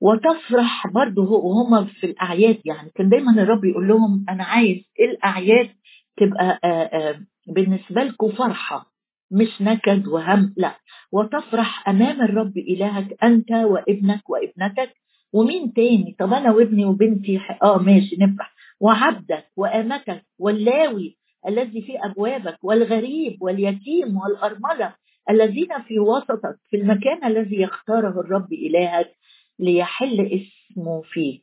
[0.00, 2.58] وتفرح برضه وهم في الأعياد.
[2.64, 5.70] يعني كان دايما الرب يقول لهم أنا عايز الأعياد
[6.16, 8.91] تبقى آآ بالنسبة لكم فرحة.
[9.32, 10.76] مش نكد وهم لا.
[11.12, 14.94] وتفرح أمام الرب إلهك أنت وابنك وابنتك.
[15.32, 18.52] ومين تاني؟ طب أنا وابني وبنتي آه ماشي نفرح.
[18.80, 21.18] وعبدك وأمتك واللاوي
[21.48, 24.94] الذي في أبوابك والغريب واليتيم والأرملة
[25.30, 29.10] الذين في وسطك في المكان الذي يختاره الرب إلهك
[29.58, 31.40] ليحل اسمه فيه.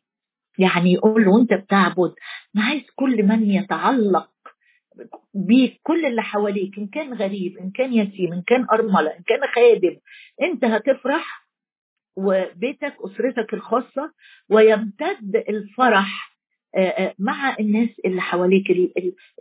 [0.58, 2.14] يعني يقول له وانت بتعبد.
[2.56, 4.30] أنا عايز كل من يتعلق
[5.34, 9.40] بيك كل اللي حواليك إن كان غريب إن كان يتيم إن كان أرملة إن كان
[9.56, 9.98] خادم
[10.42, 11.50] أنت هتفرح
[12.18, 14.12] وبيتك أسرتك الخاصة
[14.50, 16.30] ويمتد الفرح
[17.20, 18.66] مع الناس اللي حواليك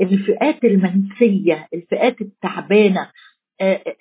[0.01, 3.11] الفئات المنسيه الفئات التعبانة.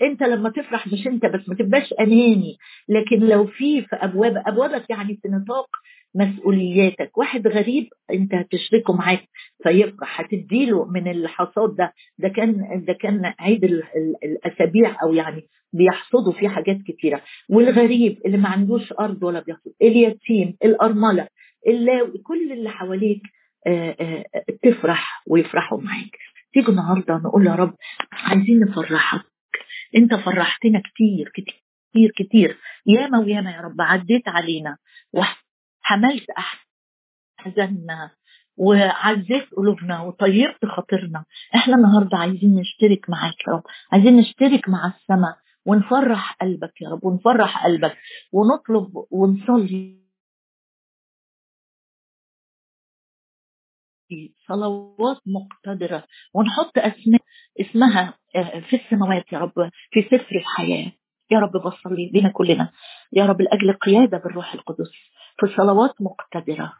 [0.01, 2.57] أنت لما تفرح مش أنت بس ما تبقاش أناني.
[2.89, 5.67] لكن لو في في أبواب أبوابك يعني في نطاق
[6.15, 7.17] مسؤولياتك.
[7.17, 9.27] واحد غريب انت هتشركه معاك
[9.63, 11.93] فيفرح هتديله من الحصاد ده.
[12.17, 13.63] ده كان ده كان عيد
[14.23, 17.21] الأسابيع أو يعني بيحصدوا فيه حاجات كتيرة.
[17.49, 21.27] والغريب اللي ما عندوش أرض ولا بيحصد اليتيم الأرملة
[21.67, 23.21] اللاوي كل اللي حواليك
[24.63, 26.17] تفرح ويفرحوا معاك.
[26.53, 27.75] تيجي النهارده نقول يا رب
[28.11, 29.21] عايزين نفرحك.
[29.95, 32.57] انت فرحتنا كتير كتير كتير.
[32.85, 34.77] ياما وياما يا رب عديت علينا.
[35.87, 36.25] وحملت
[37.39, 38.11] أحزاننا.
[38.57, 41.25] وعزيت قلوبنا وطيرت خاطرنا.
[41.55, 43.63] إحنا النهارده عايزين نشترك معاك يا رب.
[43.91, 47.97] عايزين نشترك مع السماء ونفرح قلبك يا رب ونفرح قلبك
[48.31, 50.07] ونطلب ونصلي.
[54.47, 56.03] صلوات مقتدرة.
[56.33, 57.21] ونحط أسماء
[57.61, 58.13] اسمها
[58.69, 60.91] في السماوات يا رب في سفر الحياة.
[61.31, 62.71] يا رب بصلي بينا كلنا.
[63.13, 64.91] يا رب لأجل قيادة بالروح القدس.
[65.39, 66.73] في صلوات مقتدرة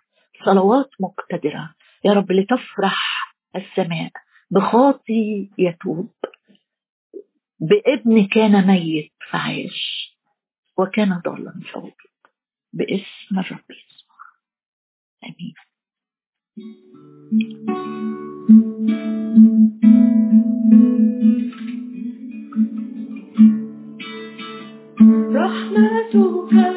[0.45, 1.73] صلوات مقتدرة.
[2.05, 4.11] يا رب لتفرح السماء
[4.51, 6.13] بخاطي يتوب
[7.59, 10.11] بابن كان ميت فعاش
[10.77, 11.93] وكان ضالا فوجد
[12.73, 14.17] باسم الرب يسوع.
[15.23, 15.53] آمين.
[25.35, 26.76] رحمتك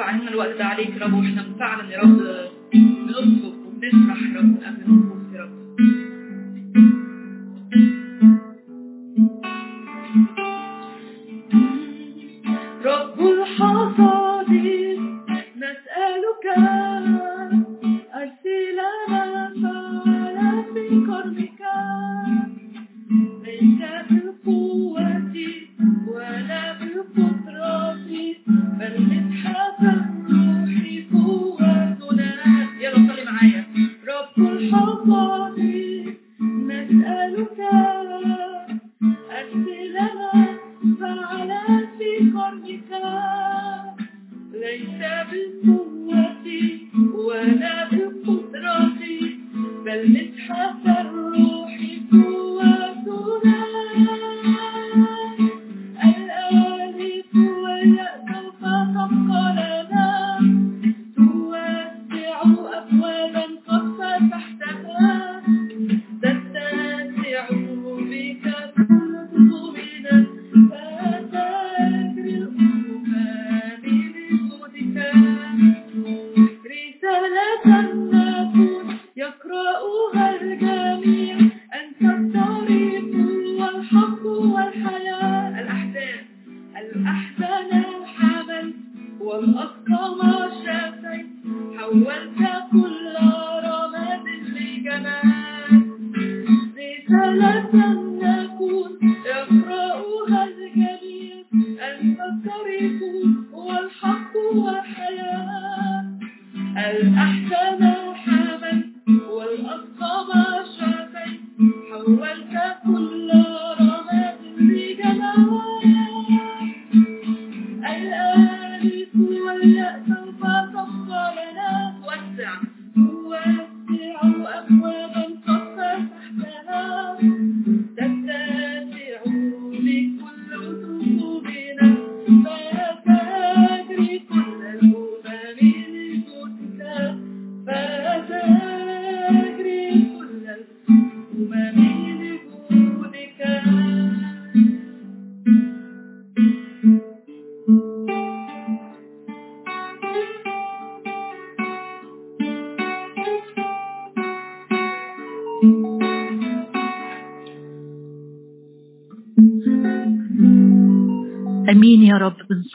[0.00, 2.18] عنا الوقت ده عليك رب وإحنا فعلا يا رب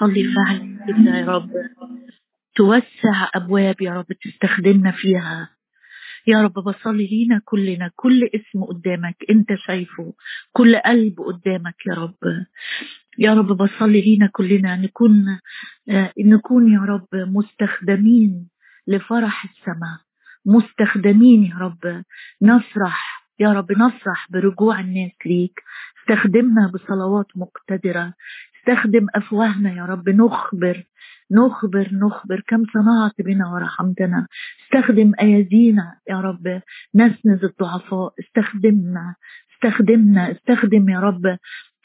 [0.01, 1.49] بنصلي فعلا كده يا رب.
[2.55, 5.49] توسع أبواب يا رب تستخدمنا فيها.
[6.27, 10.13] يا رب بصلي لينا كلنا كل اسم قدامك انت شايفه
[10.51, 12.15] كل قلب قدامك يا رب.
[13.19, 15.39] يا رب بصلي لينا كلنا نكون
[15.89, 18.49] آه، نكون يا رب مستخدمين
[18.87, 19.99] لفرح السماء
[20.45, 22.03] مستخدمين يا رب
[22.41, 25.59] نفرح يا رب نفرح برجوع الناس ليك.
[26.01, 28.13] استخدمنا بصلوات مقتدرة
[28.67, 30.09] استخدم أفواهنا يا رب.
[30.09, 30.83] نخبر
[31.31, 32.43] نخبر نخبر.
[32.47, 34.27] كم صنعت بنا ورحمتنا.
[34.63, 36.61] استخدم أيادينا يا رب.
[36.95, 38.13] نسند الضعفاء.
[38.19, 39.15] استخدمنا
[39.53, 41.37] استخدمنا استخدم يا رب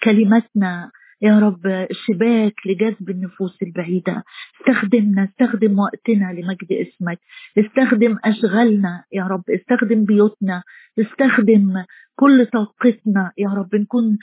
[0.03, 0.91] كلماتنا
[1.23, 1.87] يا رب.
[1.93, 4.25] شباك لجذب النفوس البعيدة.
[4.61, 7.19] استخدمنا استخدم وقتنا لمجد اسمك.
[7.59, 9.45] استخدم أشغالنا يا رب.
[9.51, 10.63] استخدم بيوتنا.
[10.99, 11.85] استخدم
[12.19, 14.19] كل طاقتنا يا رب نكون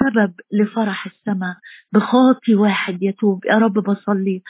[0.00, 1.56] سبب لفرح السماء.
[1.92, 4.42] بخاطي واحد يتوب يا رب بصلي.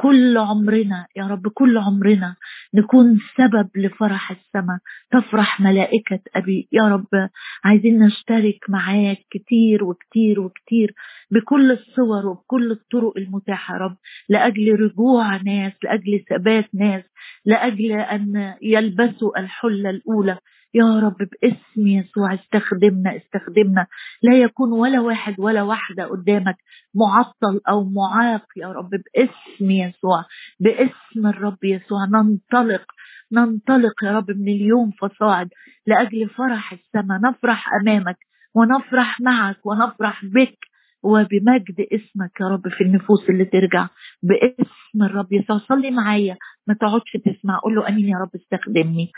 [0.00, 2.36] كل عمرنا يا رب كل عمرنا
[2.74, 4.78] نكون سبب لفرح السماء.
[5.12, 7.28] تفرح ملائكة أبي يا رب
[7.64, 10.94] عايزين نشترك معاك كتير وكتير وكتير
[11.30, 13.96] بكل الصور وبكل الطرق المتاحة يا رب.
[14.28, 17.04] لأجل رجوع ناس لأجل ثبات ناس
[17.44, 20.38] لأجل أن يلبسوا الحلة الأولى.
[20.74, 23.86] يا رب باسم يسوع استخدمنا استخدمنا.
[24.22, 26.56] لا يكون ولا واحد ولا واحدة قدامك
[26.94, 30.24] معطل أو معاق يا رب باسم يسوع
[30.60, 32.04] باسم الرب يسوع.
[32.04, 32.84] ننطلق
[33.32, 35.48] ننطلق يا رب من اليوم فصاعد
[35.86, 37.20] لأجل فرح السماء.
[37.20, 38.16] نفرح أمامك
[38.54, 40.58] ونفرح معك ونفرح بك
[41.02, 43.88] وبمجد اسمك يا رب في النفوس اللي ترجع.
[44.22, 45.58] باسم الرب يسوع.
[45.58, 46.36] صلي معايا.
[46.66, 47.58] ما تقعدش تسمع.
[47.58, 49.12] قول له آمين يا رب استخدمني.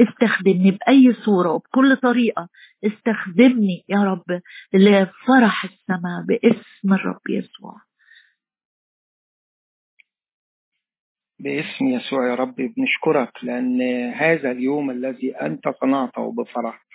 [0.00, 2.48] استخدمني بأي صورة وبكل طريقة.
[2.84, 4.40] استخدمني يا رب
[4.72, 7.74] لفرح السماء باسم الرب يسوع.
[11.40, 13.82] باسم يسوع يا رب بنشكرك لأن
[14.12, 16.86] هذا اليوم الذي أنت صنعته بفرح.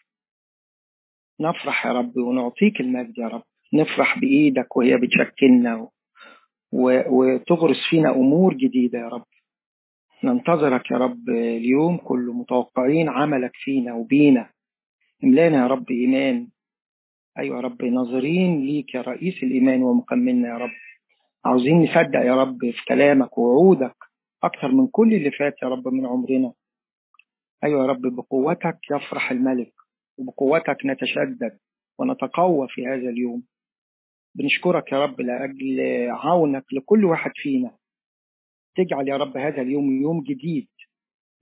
[1.42, 3.44] نفرح يا رب ونعطيك المجد يا رب.
[3.74, 5.90] نفرح بإيدك وهي بتشكلنا و...
[7.10, 9.26] وتغرس فينا أمور جديدة يا رب.
[10.24, 11.98] ننتظرك يا رب اليوم.
[11.98, 14.50] كله متوقعين عملك فينا وبينا.
[15.24, 16.48] املانا يا رب إيمان.
[17.38, 20.72] أيوة يا رب ناظرين ليك يا رئيس الإيمان ومكملنا يا رب.
[21.46, 23.96] عاوزين نصدق يا رب في كلامك ووعودك
[24.44, 26.54] أكثر من كل اللي فات يا رب من عمرنا.
[27.64, 29.74] أيوة يا رب بقوتك يفرح الملك
[30.18, 31.58] وبقوتك نتشدد
[32.00, 33.44] ونتقوى في هذا اليوم.
[34.36, 37.72] بنشكرك يا رب لأجل عونك لكل واحد فينا.
[38.76, 40.68] تجعل يا رب هذا اليوم يوم جديد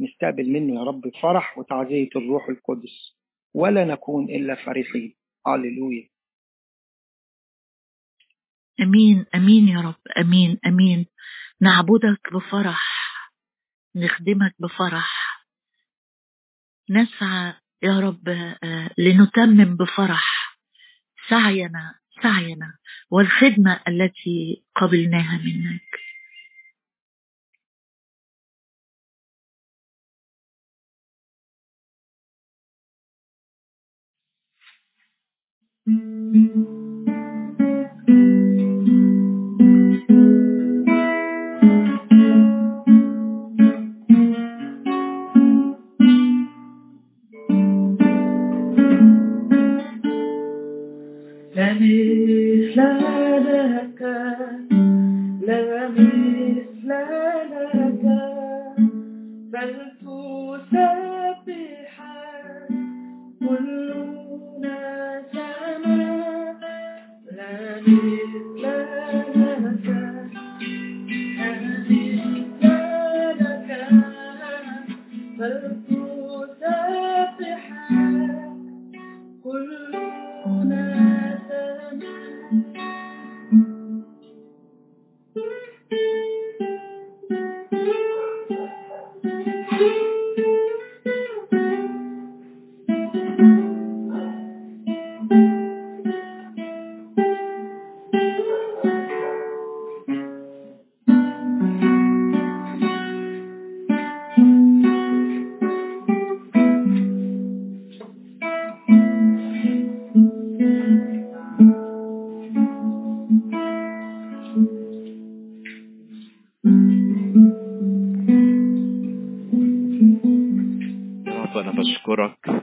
[0.02, 3.18] نستقبل منه يا رب فرح وتعزية الروح القدس.
[3.54, 5.16] ولا نكون إلا فرحين.
[5.48, 6.10] هللويا.
[8.82, 11.06] آمين آمين يا رب آمين آمين.
[11.62, 12.84] نعبدك بفرح
[13.96, 15.46] نخدمك بفرح.
[16.90, 17.54] نسعى
[17.84, 20.58] يا رب آه، لنتمم بفرح.
[21.30, 22.78] سعينا سعينا.
[23.12, 26.11] والخدمة التي قبلناها منك.
[36.32, 36.40] لا
[51.74, 54.61] مثل لك لا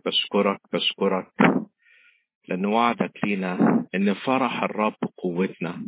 [0.09, 1.33] بشكرك بشكرك
[2.49, 5.87] لأن وعدك لينا إن فرح الرب قوتنا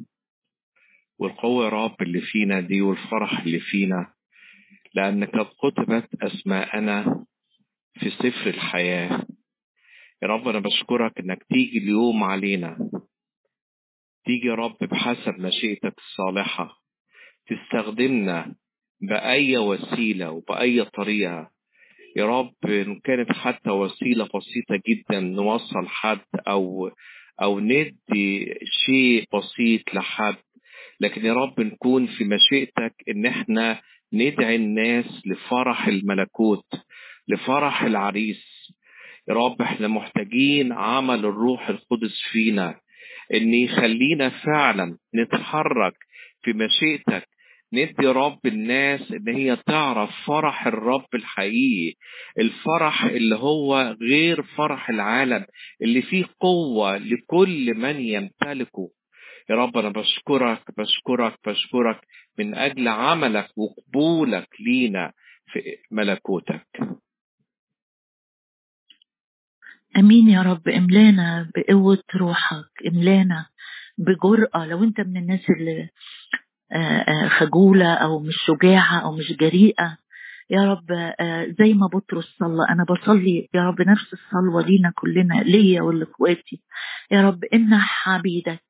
[1.18, 4.12] والقوة رب اللي فينا دي والفرح اللي فينا
[4.95, 7.27] لأن قد كتبت أسماءنا
[7.95, 9.27] في سفر الحياة.
[10.23, 12.91] يا رب أنا بشكرك إنك تيجي اليوم علينا.
[14.25, 16.77] تيجي يا رب بحسب مشيئتك الصالحة
[17.47, 18.55] تستخدمنا
[19.01, 21.51] بأي وسيلة وبأي طريقة
[22.17, 26.91] يا رب إن كانت حتى وسيلة بسيطة جدا نوصل حد أو
[27.43, 30.37] أو ندي شيء بسيط لحد.
[31.01, 33.81] لكن يا رب نكون في مشيئتك إن إحنا
[34.13, 36.67] ندعي الناس لفرح الملكوت
[37.29, 38.73] لفرح العريس.
[39.29, 42.81] يا رب إحنا محتاجين عمل الروح القدس فينا
[43.35, 45.95] إن يخلينا فعلا نتحرك
[46.43, 47.29] في مشيئتك
[47.73, 51.97] ندي رب الناس إن هي تعرف فرح الرب الحقيقي
[52.39, 55.47] الفرح اللي هو غير فرح العالم
[55.83, 58.91] اللي فيه قوة لكل من يمتلكه.
[59.51, 62.01] يا رب أنا بشكرك بشكرك بشكرك
[62.39, 65.12] من أجل عملك وقبولك لينا
[65.53, 65.61] في
[65.91, 66.66] ملكوتك.
[69.99, 70.68] آمين يا رب.
[70.68, 73.47] املانا بقوة روحك املانا
[73.99, 74.66] بجرأة.
[74.66, 75.89] لو أنت من الناس اللي
[77.29, 79.99] خجولة أو مش شجاعة أو مش جريئة.
[80.51, 85.35] يا رب آه، زي ما بطرس صلى أنا بصلي يا رب نفس الصلوة لينا كلنا
[85.35, 86.62] ليا ولإخواتي.
[87.11, 88.62] يا رب امنح عبيدك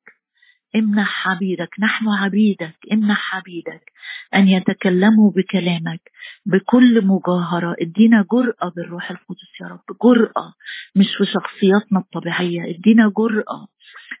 [0.75, 3.91] امنح عبيدك نحن عبيدك امنح عبيدك
[4.35, 6.01] أن يتكلموا بكلامك
[6.45, 7.75] بكل مجاهرة.
[7.81, 10.53] ادينا جرأة بالروح القدس يا رب جرأة
[10.95, 12.75] مش في شخصياتنا الطبيعية.
[12.75, 13.67] ادينا جرأة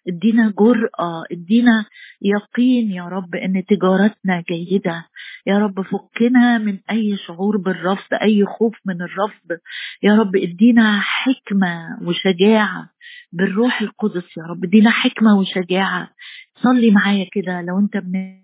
[0.07, 1.85] ادينا جرأة ادينا
[2.21, 5.05] يقين يا رب إن تجارتنا جيدة.
[5.47, 9.59] يا رب فكنا من أي شعور بالرفض أي خوف من الرفض.
[10.03, 12.89] يا رب ادينا حكمة وشجاعة
[13.31, 14.63] بالروح القدس يا رب.
[14.65, 16.09] ادينا حكمة وشجاعة.
[16.63, 18.41] صلي معايا كده لو أنت من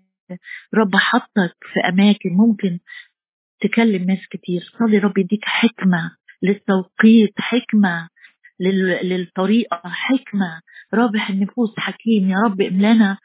[0.74, 2.78] رب حطك في أماكن ممكن
[3.60, 4.60] تكلم ناس كتير.
[4.78, 6.10] صلي رب يديك حكمة
[6.42, 8.08] للتوقيت حكمة
[8.60, 10.60] لل- للطريقة حكمة
[10.94, 13.18] رابح النفوس حكيم يا رب املانا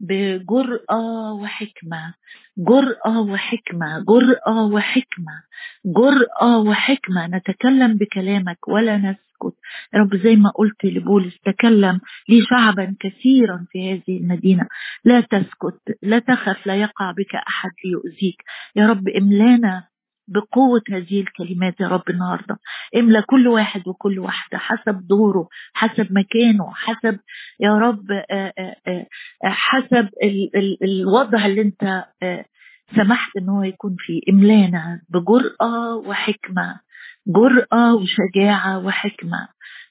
[0.00, 2.14] بجرأة وحكمة
[2.58, 5.42] جرأة وحكمة جرأة وحكمة
[5.86, 7.26] جرأة وحكمة.
[7.26, 9.58] نتكلم بكلامك ولا نسكت.
[9.94, 14.66] يا رب زي ما قلت لبولس تكلم لي شعبا كثيرا في هذه المدينة.
[15.04, 18.42] لا تسكت لا تخف لا يقع بك أحد ليؤذيك.
[18.76, 19.88] يا رب املانا
[20.28, 22.58] بقوة هذه الكلمات يا رب النهاردة.
[22.96, 27.18] املى كل واحد وكل واحدة حسب دوره حسب مكانه حسب
[27.60, 29.06] يا رب آه، آه، آه،
[29.44, 32.04] حسب ال ال الوضع اللي انت
[32.96, 34.20] سمحت ان هو يكون فيه.
[34.32, 36.80] املانا بجرأة وحكمة.
[37.26, 39.48] جرأة وشجاعة وحكمة.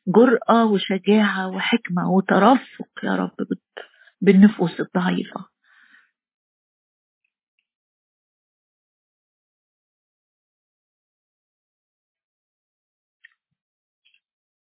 [0.08, 3.84] جرأة وشجاعة وحكمة وترفق يا رب بال-
[4.22, 5.46] بالنفوس الضعيفة.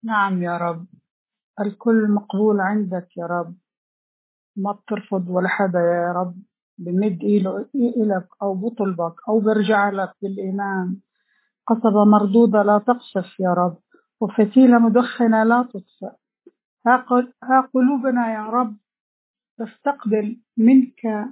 [0.06, 0.86] نعم يا رب.
[1.60, 3.54] الكل مقبول عندك يا رب.
[4.56, 6.34] ما بترفض ولا حدا يا رب.
[6.78, 10.96] بمد إيله إلك أو بطلبك أو برجع لك بالإيمان.
[11.66, 13.76] قصبة مردودة لا تقصف يا رب.
[14.20, 16.16] وفتيلة مدخنة لا تطفئ.
[16.86, 18.76] ها قل- ها قلوبنا يا رب
[19.58, 21.26] تستقبل منك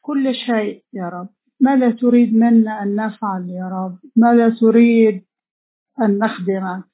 [0.00, 1.28] كل شيء يا رب.
[1.60, 3.98] ماذا تريد منا أن نفعل يا رب.
[4.16, 5.24] ماذا تريد
[6.00, 6.91] أن نخدمك.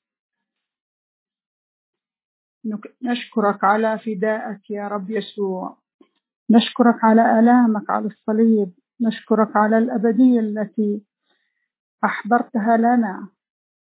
[3.03, 5.77] نشكرك على فدائك يا رب يسوع.
[6.51, 8.73] نشكرك على آلامك على الصليب.
[9.01, 11.03] نشكرك على الأبدية التي
[12.05, 13.29] أحضرتها لنا.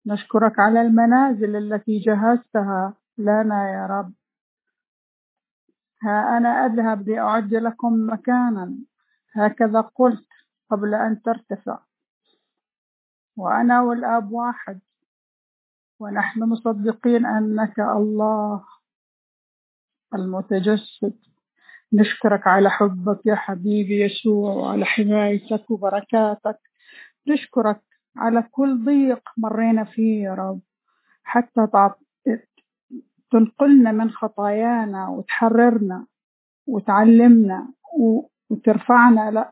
[0.05, 4.13] نشكرك على المنازل التي جهزتها لنا يا رب.
[6.03, 8.75] ها أنا أذهب لأعد لكم مكانا.
[9.33, 10.27] هكذا قلت
[10.71, 11.79] قبل أن ترتفع.
[13.38, 14.79] وأنا والآب واحد.
[15.99, 18.74] ونحن مصدقين أنك الله.
[20.16, 21.13] المتجسد.
[21.93, 26.59] نشكرك على حبك يا حبيبي يسوع وعلى حمايتك وبركاتك.
[27.28, 27.82] نشكرك
[28.18, 30.61] على كل ضيق مرينا فيه يا رب.
[31.24, 31.68] حتى
[33.32, 36.07] تنقلنا من خطايانا وتحررنا
[36.68, 37.74] وتعلمنا
[38.49, 39.51] وترفعنا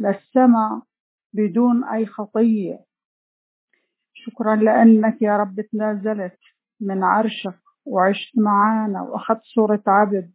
[0.00, 0.82] للسماء
[1.32, 2.78] بدون أي خطية.
[4.14, 6.38] شكرا لأنك يا رب تنازلت
[6.80, 10.32] من عرشك وعشت معانا وأخذت صورة عبد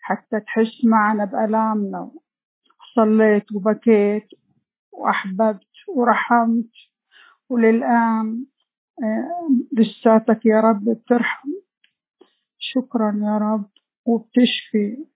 [0.00, 2.10] حتى تحس معنا بألامنا
[2.80, 4.28] وصليت وبكيت
[4.92, 6.70] وأحببت ورحمت.
[7.48, 8.46] وللآن
[9.02, 11.48] آه، لساتك يا رب بترحم.
[12.58, 13.70] شكرا يا رب.
[14.06, 15.06] وبتشفي.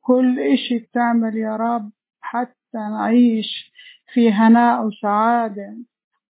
[0.00, 1.90] كل إشي بتعمل يا رب
[2.20, 3.72] حتى نعيش
[4.12, 5.76] في هناء وسعادة.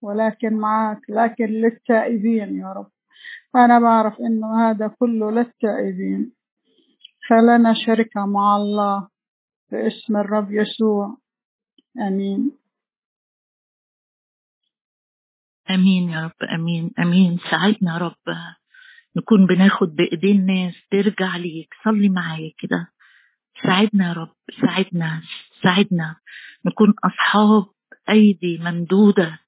[0.02, 2.92] ولكن معك لكن للتائبين يا رب.
[3.56, 6.32] أنا بعرف إنه هذا كله للتائبين.
[7.30, 9.08] فلنا شركة مع الله
[9.72, 11.18] باسم الرب يسوع.
[12.08, 12.52] آمين.
[15.70, 17.40] آمين يا رب آمين آمين.
[17.52, 18.36] ساعدنا يا رب.
[19.18, 20.76] نكون بناخد بإيدين ناس.
[20.92, 22.88] ترجع ليك صلي معايا كده.
[23.64, 25.22] ساعدنا يا رب ساعدنا
[25.64, 26.16] ساعدنا.
[26.66, 27.66] نكون أصحاب
[28.10, 29.40] أيدي ممدودة.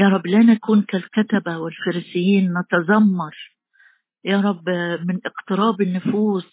[0.00, 3.36] يا رب لا نكون كالكتبه والفريسيين نتذمر.
[4.24, 4.68] يا رب
[5.08, 6.46] من اقتراب النفوس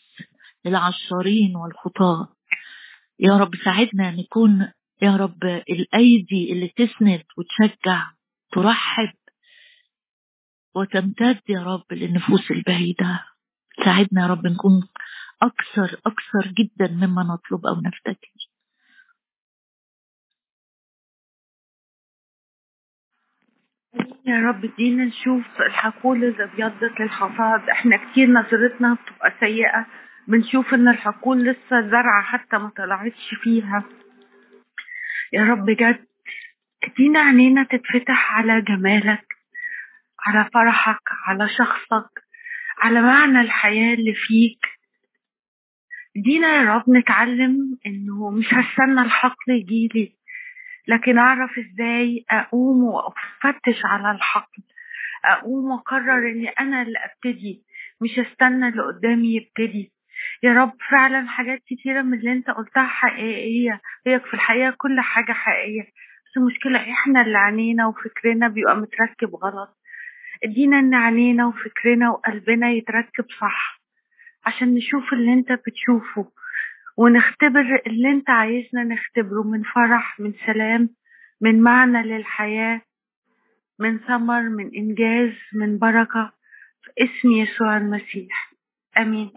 [0.65, 2.35] للعشارين والخطاة.
[3.19, 4.71] يا رب ساعدنا نكون
[5.01, 8.11] يا رب الأيدي اللي تسند وتشجع
[8.51, 9.13] ترحب
[10.75, 13.25] وتمتد يا رب للنفوس البعيدة.
[13.85, 14.87] ساعدنا يا رب نكون
[15.41, 18.44] أكثر أكثر جدا مما نطلب أو نفتكر.
[24.25, 27.69] يا رب ادينا نشوف الحقول إذا ابيضت للحصاد.
[27.69, 29.85] إحنا كتير نظرتنا بتبقى سيئة.
[30.27, 33.83] بنشوف إن الحقول لسه زرعة حتى ما طلعتش فيها.
[35.33, 36.05] يا رب جد
[36.83, 39.25] ادينا عينينا تتفتح على جمالك
[40.27, 42.09] على فرحك على شخصك
[42.81, 44.59] على معنى الحياة اللي فيك.
[46.15, 50.15] دينا يا رب نتعلم إنه مش هستنى الحقل يجيلي.
[50.87, 54.63] لكن أعرف إزاي أقوم وأفتش على الحقل
[55.25, 57.63] أقوم وأقرر إني أنا اللي أبتدي
[58.01, 59.91] مش أستنى اللي قدامي يبتدي.
[60.43, 63.81] يا رب فعلا حاجات كتيرة من اللي أنت قلتها حقيقية.
[64.07, 65.81] هي في الحقيقة كل حاجة حقيقية.
[65.83, 69.77] بس المشكلة إحنا اللي عينينا وفكرنا بيبقى متركب غلط.
[70.43, 73.81] إدينا إن عينينا وفكرنا وقلبنا يتركب صح.
[74.45, 76.31] عشان نشوف اللي أنت بتشوفه.
[76.97, 80.89] ونختبر اللي انت عايزنا نختبره من فرح من سلام
[81.41, 82.81] من معنى للحياة
[83.79, 86.31] من ثمر من إنجاز من بركة.
[86.81, 88.53] في اسم يسوع المسيح.
[88.97, 89.31] آمين.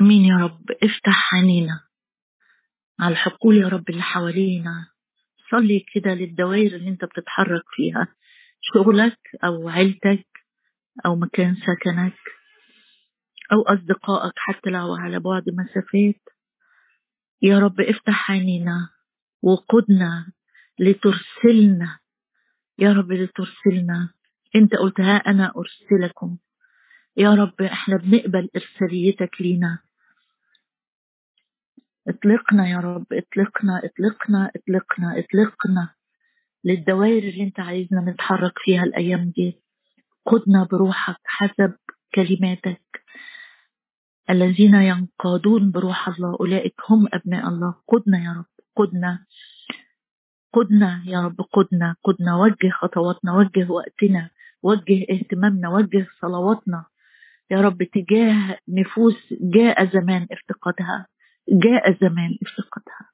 [0.00, 0.70] آمين يا رب.
[0.82, 1.80] افتح عينينا
[3.00, 4.86] على الحقول يا رب اللي حوالينا.
[5.50, 8.08] صلي كده للدوائر اللي انت بتتحرك فيها.
[8.60, 10.26] شغلك أو عيلتك
[11.06, 12.18] أو مكان سكنك.
[13.52, 16.22] أو أصدقائك حتى لو على بعد مسافات.
[17.42, 18.88] يا رب افتح عينينا
[19.42, 20.32] وقدنا
[20.78, 21.98] لترسلنا.
[22.78, 24.10] يا رب لترسلنا.
[24.56, 26.38] انت قلت ها أنا أرسلكم.
[27.16, 29.78] يا رب إحنا بنقبل إرساليتك لينا.
[32.08, 35.94] اطلقنا يا رب اطلقنا اطلقنا اطلقنا اطلقنا
[36.64, 39.62] للدوائر اللي أنت عايزنا نتحرك فيها الأيام دي.
[40.26, 41.74] قدنا بروحك حسب
[42.14, 42.81] كلماتك.
[44.32, 46.36] الذين ينقادون بروح الله.
[46.40, 47.74] أولئك هم أبناء الله.
[47.88, 48.44] قدنا يا رب
[48.76, 49.26] قدنا
[50.52, 54.30] قدنا يا رب قدنا قدنا وجه خطواتنا وجه وقتنا
[54.62, 56.84] وجه اهتمامنا وجه صلواتنا.
[57.50, 61.06] يا رب تجاه نفوس جاء زمان افتقادها
[61.48, 63.11] جاء زمان افتقادها.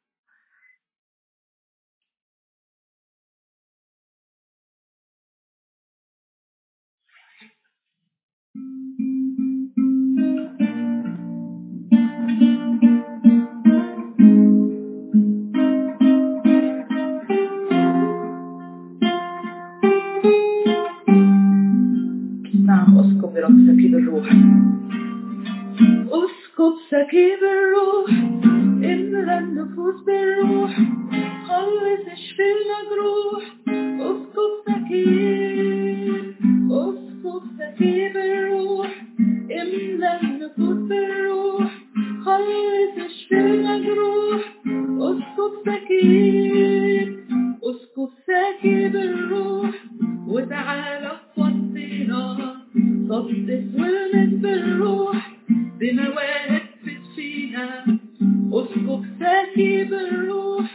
[23.39, 24.33] نعم اسكب برب سكيب الروح.
[26.13, 28.11] اسكب سكيب الروح.
[28.85, 30.79] املى النفوس بالروح.
[32.13, 33.45] اشفي المجروح.
[34.01, 36.35] اسكب سكيب.
[36.71, 39.05] اسكب سكيب الروح.
[39.51, 41.71] املى النفوس بالروح.
[42.25, 44.55] خلص اشفي المجروح.
[44.99, 47.19] اسكب سكيب.
[47.63, 49.71] اسكب سكيب الروح.
[50.29, 51.18] وتعالى
[53.09, 55.37] صدق والمس بالروح
[55.81, 56.63] بمواهب
[57.17, 57.85] فينا
[58.53, 60.67] اسكب سكيب الروح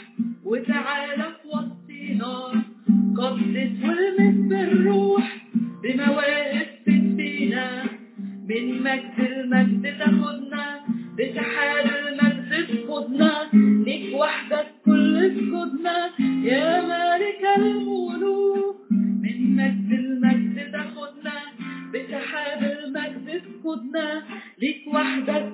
[0.46, 2.34] وتعالى في وسطينا
[3.18, 5.46] قدس والمس بالروح
[5.84, 6.68] بمواهب
[7.18, 7.84] فينا
[8.50, 10.80] من مجد المجد تاخدنا
[11.20, 13.34] بسحاب المجد تفقدنا.
[13.86, 16.10] ليك وحدك كل سجودنا
[16.44, 18.73] يا مالك الملوك
[23.74, 24.24] تفقدنا
[24.58, 25.53] ليك وحدك.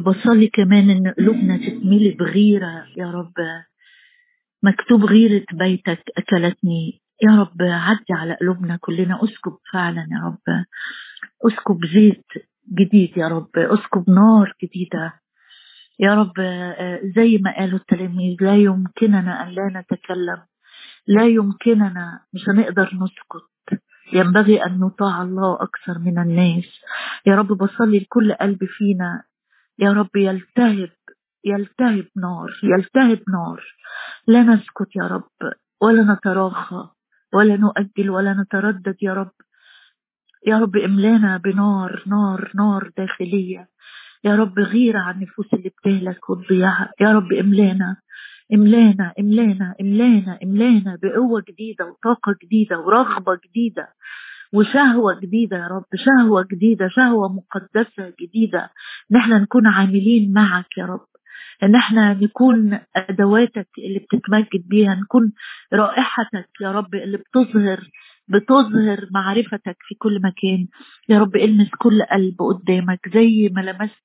[0.00, 3.32] بصلي كمان إن قلوبنا تتملي بغيرة يا رب.
[4.62, 7.02] مكتوب غيرة بيتك أكلتني.
[7.22, 9.24] يا رب عدي على قلوبنا كلنا.
[9.24, 10.64] أسكب فعلا يا رب.
[11.46, 12.26] أسكب زيت
[12.78, 13.50] جديد يا رب.
[13.56, 15.12] أسكب نار جديدة.
[15.98, 16.32] يا رب
[17.16, 20.42] زي ما قالوا التلاميذ لا يمكننا أن لا نتكلم.
[21.06, 23.82] لا يمكننا مش هنقدر نسكت.
[24.12, 26.64] ينبغي أن نطاع الله أكثر من الناس.
[27.26, 29.22] يا رب بصلي لكل قلب فينا.
[29.80, 30.90] يا رب يلتهب
[31.44, 33.64] يلتهب نار يلتهب نار.
[34.26, 35.52] لا نسكت يا رب
[35.82, 36.88] ولا نتراخى
[37.34, 39.32] ولا نؤجل ولا نتردد يا رب.
[40.46, 43.68] يا رب املانا بنار نار نار داخلية.
[44.24, 47.96] يا رب غيرة عن النفوس اللي بتهلك وتضيع يا رب املانا
[48.54, 53.88] املانا املانا املانا املانا بقوة جديدة وطاقة جديدة ورغبة جديدة.
[54.52, 58.70] وشهوة جديدة يا رب شهوة جديدة شهوة مقدسة جديدة.
[59.12, 61.06] ان إحنا نكون عاملين معك يا رب.
[61.62, 65.32] إن إحنا نكون أدواتك اللي بتتمجد بيها نكون
[65.72, 67.80] رائحتك يا رب اللي بتظهر
[68.28, 70.66] بتظهر معرفتك في كل مكان.
[71.08, 74.02] يا رب إلمس كل قلب قدامك زي ما لمست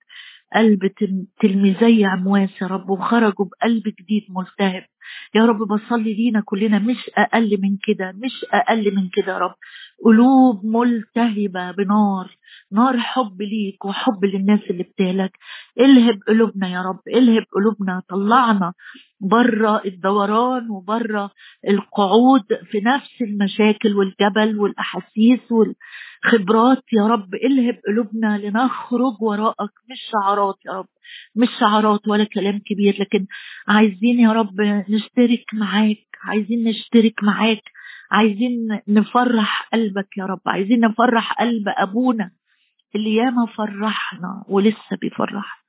[0.56, 4.84] قلب تل- تلميذي عمواس يا رب وخرجوا بقلب جديد ملتهب.
[5.36, 9.56] يا رب بصلي لينا كلنا مش أقل من كده مش أقل من كده يا رب.
[10.06, 12.38] قلوب ملتهبة بنار
[12.72, 15.38] نار حب ليك وحب للناس اللي بتهلك.
[15.80, 18.74] الهب قلوبنا يا رب الهب قلوبنا طلعنا
[19.22, 21.32] بره الدوران وبره
[21.70, 27.36] القعود في نفس المشاكل والجبل والأحاسيس والخبرات يا رب.
[27.36, 30.88] الهب قلوبنا لنخرج وراءك مش شعارات يا رب.
[31.36, 33.26] مش شعارات ولا كلام كبير لكن
[33.68, 37.64] عايزين يا رب نشترك معاك عايزين نشترك معاك
[38.12, 42.32] عايزين نفرح قلبك يا رب عايزين نفرح قلب أبونا
[42.96, 45.65] اللي ياما فرحنا ولسه بيفرحنا.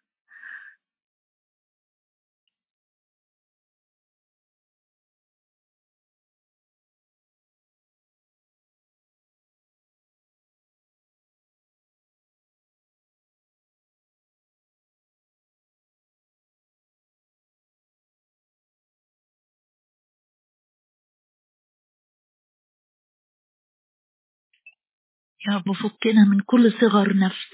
[25.49, 27.47] يا رب فكنا من كل صغر نفس.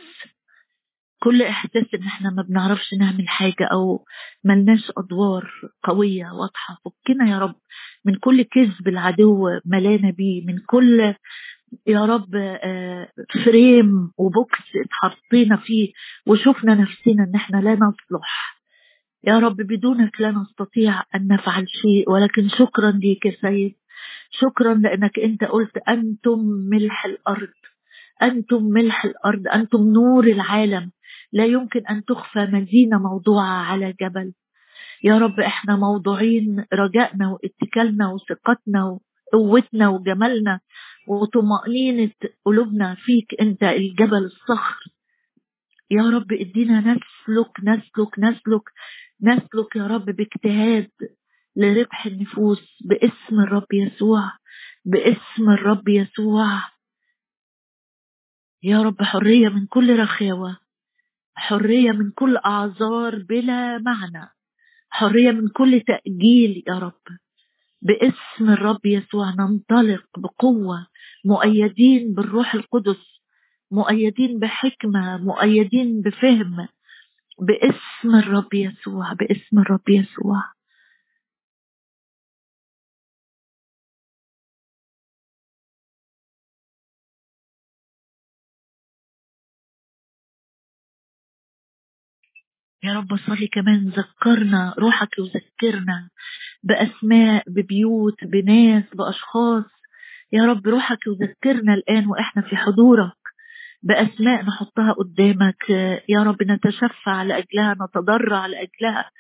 [1.23, 4.05] كل إحساس إن إحنا ما بنعرفش نعمل حاجة أو
[4.45, 5.51] ملناش أدوار
[5.83, 6.79] قوية واضحة.
[6.85, 7.55] فكنا يا رب
[8.05, 11.15] من كل كذب العدو ملانا بيه من كل
[11.87, 13.09] يا رب آه،
[13.45, 15.93] فريم وبوكس اتحطينا فيه
[16.27, 18.63] وشفنا نفسنا إن إحنا لا نصلح.
[19.25, 23.75] يا رب بدونك لا نستطيع أن نفعل شيء ولكن شكرا ليك يا سيد.
[24.31, 26.39] شكرا لأنك أنت قلت أنتم
[26.71, 27.53] ملح الأرض.
[28.23, 30.91] أنتم ملح الأرض أنتم نور العالم.
[31.33, 34.33] لا يمكن أن تخفى مدينه موضوعه على جبل.
[35.05, 38.99] يا رب إحنا موضوعين رجائنا واتكالنا وثقتنا
[39.33, 40.61] وقوتنا وجمالنا
[41.09, 42.11] وطمأنينة
[42.45, 44.85] قلوبنا فيك أنت الجبل الصخر.
[45.91, 48.63] يا رب إدينا نسلك نسلك نسلك
[49.23, 50.91] نسلك يا رب باجتهاد
[51.57, 54.33] لربح النفوس باسم الرب يسوع
[54.85, 56.72] باسم الرب يسوع.
[58.65, 60.59] يا رب حرية من كل رخاوة
[61.35, 64.29] حرية من كل أعذار بلا معنى
[64.91, 67.03] حرية من كل تأجيل يا رب.
[67.83, 70.87] باسم الرب يسوع ننطلق بقوة
[71.25, 73.21] مؤيدين بالروح القدس
[73.71, 76.69] مؤيدين بحكمة مؤيدين بفهم.
[77.39, 80.43] باسم الرب يسوع باسم الرب يسوع.
[92.85, 96.09] يا رب صلي كمان ذكرنا روحك يذكرنا
[96.63, 99.65] بأسماء ببيوت بناس بأشخاص.
[100.33, 103.13] يا رب روحك يذكرنا الآن وإحنا في حضورك
[103.83, 105.71] بأسماء نحطها قدامك.
[106.09, 109.11] يا رب نتشفع لأجلها نتضرع لأجلها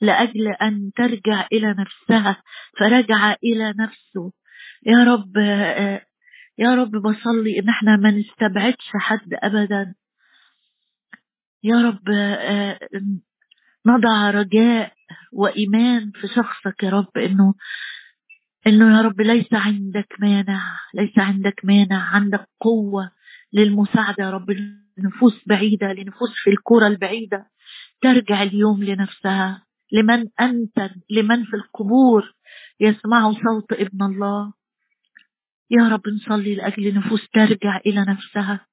[0.00, 2.42] لأجل أن ترجع إلى نفسها
[2.78, 4.32] فرجع إلى نفسه.
[4.86, 5.36] يا رب
[6.58, 9.94] يا رب بصلي إن إحنا ما نستبعدش حد أبدا.
[11.62, 12.08] يا رب
[13.86, 14.92] نضع رجاء
[15.32, 17.54] وإيمان في شخصك يا رب إنه
[18.66, 23.10] إنه يا رب ليس عندك مانع ليس عندك مانع عندك قوة
[23.52, 24.50] للمساعدة يا رب
[24.98, 27.46] لنفوس بعيدة لنفوس في الكرة البعيدة
[28.02, 32.34] ترجع اليوم لنفسها لمن أنت لمن في القبور
[32.80, 34.52] يسمعوا صوت ابن الله.
[35.70, 38.66] يا رب نصلي لأجل نفوس ترجع إلى نفسها.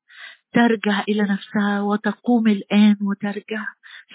[0.53, 3.65] ترجع إلى نفسها وتقوم الآن وترجع.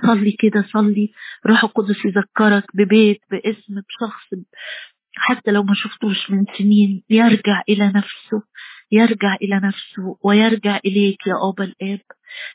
[0.07, 1.12] صلي كده صلي.
[1.47, 4.28] روح القدس يذكرك ببيت باسم بشخص.
[5.16, 8.43] حتى لو ما شفتوش من سنين يرجع إلى نفسه
[8.93, 12.01] يرجع إلى نفسه ويرجع إليك يا أبا الآب.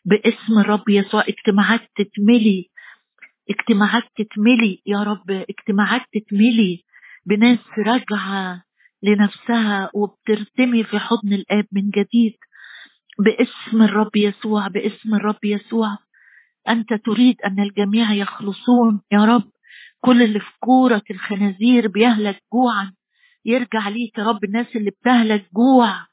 [0.05, 2.69] باسم الرب يسوع اجتماعات تتملي.
[3.49, 5.32] اجتماعات تتملي يا رب.
[5.32, 6.84] اجتماعات تتملي
[7.25, 8.63] بناس راجعة
[9.03, 12.38] لنفسها وبترتمي في حضن الآب من جديد.
[13.26, 15.97] باسم الرب يسوع باسم الرب يسوع.
[16.70, 19.01] أنت تريد أن الجميع يخلصون.
[19.11, 19.43] يا رب
[20.01, 22.93] كل اللي في كورة الخنازير بيهلك جوعا.
[23.45, 26.05] يرجع ليك يا رب الناس اللي بتهلك جوع.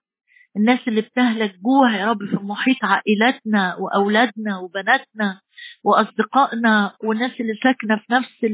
[0.57, 5.41] الناس اللي بتهلك جوع يا رب في محيط عائلاتنا وأولادنا وبناتنا
[5.85, 8.47] وأصدقائنا والناس اللي ساكنة في نفس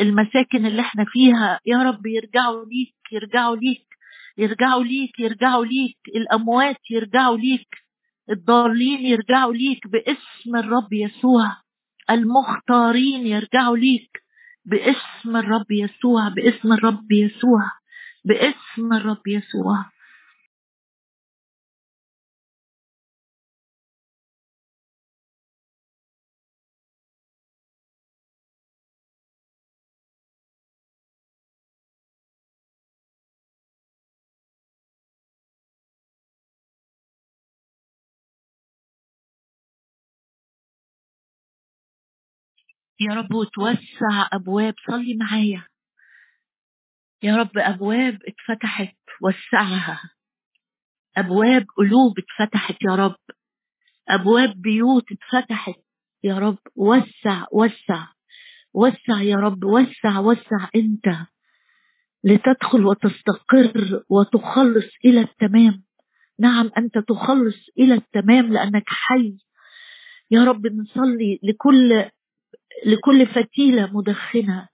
[0.00, 1.60] المساكن اللي إحنا فيها.
[1.66, 3.93] يا رب يرجعوا ليك يرجعوا ليك.
[4.38, 5.98] يرجعوا ليك يرجعوا ليك.
[6.16, 7.68] الأموات يرجعوا ليك.
[8.30, 11.56] الضالين يرجعوا ليك باسم الرب يسوع.
[12.10, 14.10] المختارين يرجعوا ليك
[14.64, 17.70] باسم الرب يسوع باسم الرب يسوع
[18.24, 19.93] باسم الرب يسوع.
[43.04, 44.74] يا رب وتوسع أبواب.
[44.86, 45.66] صلي معايا.
[47.22, 50.00] يا رب أبواب اتفتحت وسعها.
[51.16, 53.16] أبواب قلوب اتفتحت يا رب.
[54.08, 55.80] أبواب بيوت اتفتحت
[56.24, 56.58] يا رب.
[56.76, 58.06] وسع وسع
[58.74, 59.64] وسع يا رب.
[59.64, 61.16] وسع وسع أنت
[62.24, 65.84] لتدخل وتستقر وتخلص إلى التمام.
[66.40, 69.38] نعم أنت تخلص إلى التمام لأنك حي.
[70.30, 72.10] يا رب نصلي لكل
[72.86, 74.68] لكل فتيلة مدخنة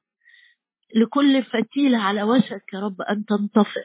[0.96, 3.84] لكل فتيلة على وشك يا رب أن تنطفئ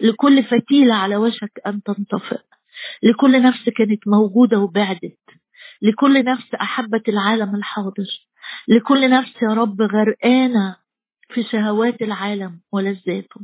[0.00, 2.40] لكل فتيلة على وشك أن تنطفئ
[3.02, 5.18] لكل نفس كانت موجودة وبعدت
[5.82, 8.06] لكل نفس أحبت العالم الحاضر
[8.68, 10.76] لكل نفس يا رب غرقانة
[11.28, 13.40] في شهوات العالم ولذاته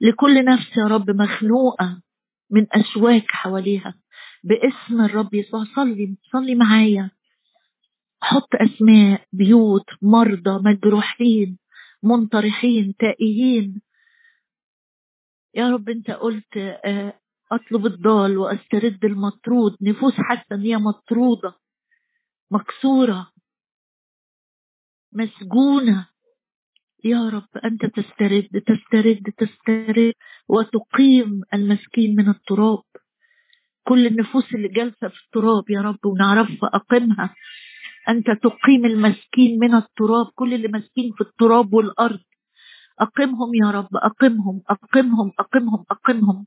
[0.00, 2.02] لكل نفس يا رب مخنوقة
[2.50, 3.94] من أشواك حواليها
[4.44, 7.10] باسم الرب يسوع صلي صلي معايا.
[8.24, 11.58] حط أسماء بيوت مرضى مجروحين
[12.02, 13.82] منطرحين تائهين.
[15.54, 17.20] يا رب أنت قلت آه،
[17.52, 19.76] أطلب الضال وأسترد المطرود.
[19.82, 21.54] نفوس حاسة إن هي مطرودة.
[22.50, 23.32] مكسورة.
[25.12, 26.06] مسجونة.
[27.04, 30.14] يا رب أنت تسترد تسترد تسترد.
[30.48, 32.82] وتقيم المسكين من التراب.
[33.88, 37.34] كل النفوس اللي جالسة في التراب يا رب ونعرفها أقمها
[38.08, 42.20] أنت تقيم المسكين من التراب كل اللي مسكين في التراب والأرض.
[43.00, 46.46] أقمهم يا رب أقمهم أقمهم أقمهم أقمهم.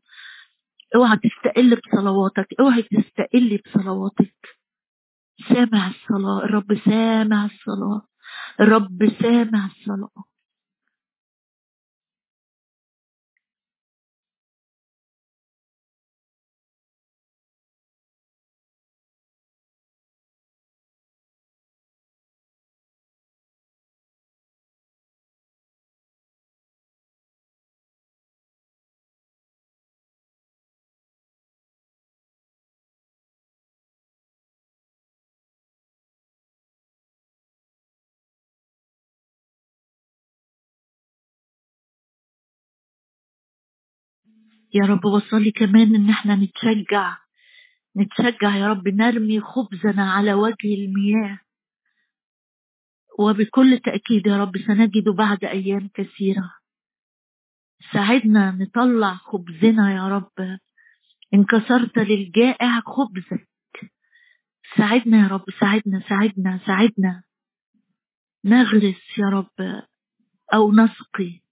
[0.95, 4.36] اوعى تستقل بصلواتك اوعى تستقلي بصلواتك.
[5.49, 8.01] سامع الصلاة الرب سامع الصلاة
[8.60, 10.24] الرب سامع الصلاة.
[44.74, 47.18] يا رب وصلي كمان إن إحنا نتشجع.
[47.97, 51.39] نتشجع يا رب نرمي خبزنا على وجه المياه.
[53.20, 56.53] وبكل تأكيد يا رب سنجد بعد أيام كثيرة.
[57.93, 60.60] ساعدنا نطلع خبزنا يا رب.
[61.34, 63.47] إن كسرت للجائع خبزك.
[64.78, 67.24] ساعدنا يا رب ساعدنا ساعدنا ساعدنا.
[68.45, 69.84] نغرس يا رب
[70.53, 71.47] أو نسقي.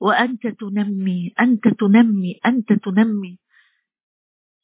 [0.00, 3.38] وأنت تنمي أنت تنمي أنت تنمي.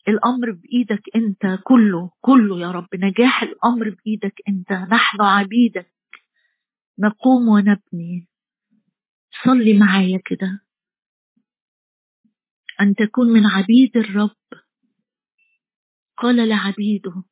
[0.09, 2.89] الأمر بإيدك أنت كله كله يا رب.
[2.95, 4.73] نجاح الأمر بإيدك أنت.
[4.73, 5.93] نحن عبيدك.
[6.99, 8.29] نقوم ونبني.
[9.45, 10.61] صلي معايا كده.
[12.81, 14.37] أن تكون من عبيد الرب.
[16.17, 17.25] قال لعبيده.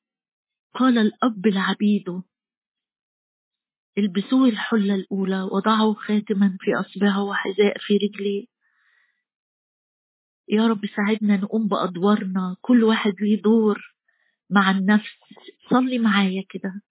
[0.75, 2.23] قال الأب لعبيده.
[3.99, 8.47] البسوه الحلة الأولى وضعوا خاتما في أصبعه وحذاء في رجليه.
[10.49, 12.57] يا رب ساعدنا نقوم بأدوارنا.
[12.61, 13.95] كل واحد ليه دور
[14.51, 15.19] مع النفس.
[15.71, 16.83] صلي معايا كده.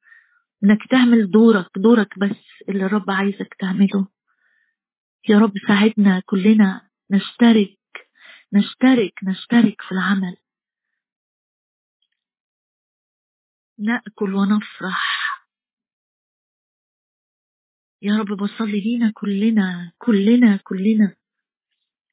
[0.63, 2.37] إنك تعمل دورك دورك بس
[2.69, 4.07] اللي الرب عايزك تعمله.
[5.29, 7.77] يا رب ساعدنا كلنا نشترك
[8.53, 10.37] نشترك نشترك في العمل.
[13.79, 15.26] نأكل ونفرح.
[18.01, 21.15] يا رب بصلي لينا كلنا كلنا كلنا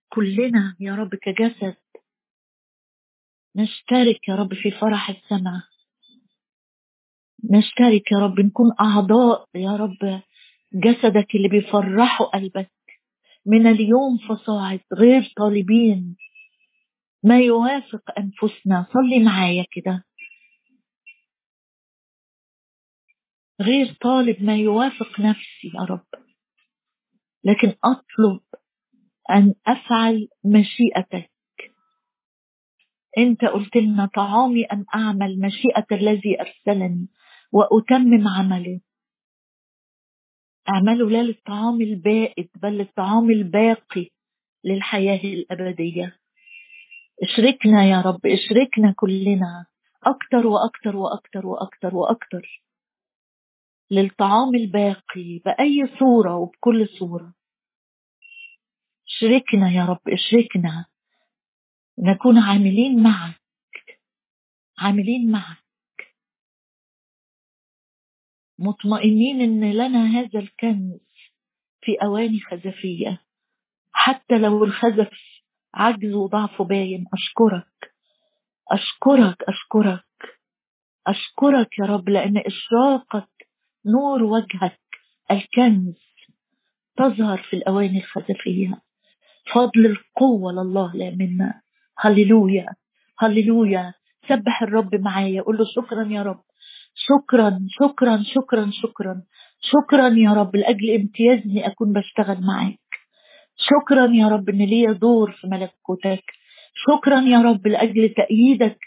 [0.09, 1.76] كلنا يا رب كجسد.
[3.57, 5.62] نشترك يا رب في فرح السماء.
[7.51, 10.22] نشترك يا رب نكون أعضاء يا رب
[10.74, 12.70] جسدك اللي بيفرحوا قلبك.
[13.47, 16.16] من اليوم فصاعد غير طالبين.
[17.22, 18.87] ما يوافق أنفسنا.
[18.93, 20.05] صلي معايا كده.
[23.61, 26.07] غير طالب ما يوافق نفسي يا رب.
[27.44, 28.40] لكن أطلب
[29.30, 31.30] أن أفعل مشيئتك.
[33.18, 37.09] أنت قلت لنا طعامي أن أعمل مشيئة الذي أرسلني
[37.52, 38.80] وأتمم عمله
[40.68, 44.11] اعملوا لا للطعام البائد بل للطعام الباقي
[44.64, 46.16] للحياة الأبدية.
[47.22, 49.66] اشركنا يا رب اشركنا كلنا.
[50.05, 52.63] أكتر وأكتر وأكتر وأكتر وأكتر.
[53.95, 57.34] للطعام الباقي بأي صورة وبكل صورة.
[59.07, 60.86] اشركنا يا رب اشركنا.
[61.99, 63.40] نكون عاملين معك
[64.78, 65.64] عاملين معك.
[68.59, 71.01] مطمئنين إن لنا هذا الكنز
[71.80, 73.24] في أواني خزفية.
[73.92, 75.11] حتى لو الخزف
[75.74, 77.95] عجز وضعف باين أشكرك.
[78.72, 80.05] أشكرك أشكرك.
[81.07, 83.28] أشكرك يا رب لأن اشراقه
[83.87, 84.78] نور وجهك
[85.30, 85.95] الكنز
[86.97, 88.80] تظهر في الأواني الخزفيه
[89.55, 91.61] فضل القوة لله لا منا.
[91.99, 92.66] هللويا
[93.18, 93.95] هللويا.
[94.28, 95.43] سبح الرب معايا.
[95.43, 96.41] قول له شكرا يا رب.
[96.95, 99.22] شكرا شكرا شكرا شكرا.
[99.61, 102.78] شكرا يا رب لأجل امتيازني أكون بشتغل معاك.
[103.57, 106.24] شكرا يا رب إن ليا دور في ملكوتك.
[106.74, 108.78] شكرا يا رب لأجل تأييدك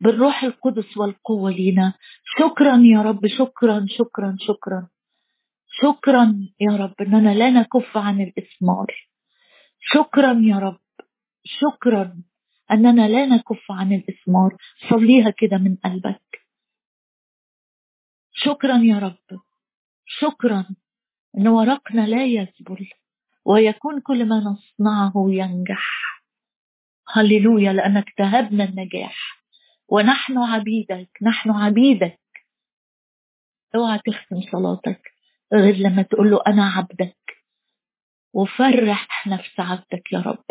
[0.00, 1.94] بالروح القدس والقوة لينا
[2.38, 4.88] شكرا يا رب شكرا شكرا شكرا.
[5.82, 8.86] شكرا يا رب إننا لا نكف عن الاسمار
[9.80, 10.80] شكرا يا رب
[11.44, 12.22] شكرا
[12.70, 14.56] أننا لا نكف عن الإثمار.
[14.90, 16.40] صليها كده من قلبك.
[18.32, 19.40] شكرا يا رب
[20.06, 20.66] شكرا
[21.38, 22.88] أن ورقنا لا يذبل
[23.44, 26.00] ويكون كل ما نصنعه ينجح.
[27.08, 29.39] هللويا لأنك تهبنا النجاح.
[29.90, 32.20] ونحن عبيدك نحن عبيدك.
[33.74, 35.02] اوعى تختم صلاتك
[35.52, 37.16] غير لما تقول له أنا عبدك.
[38.32, 40.44] وفرح نفس عبدك يا رب.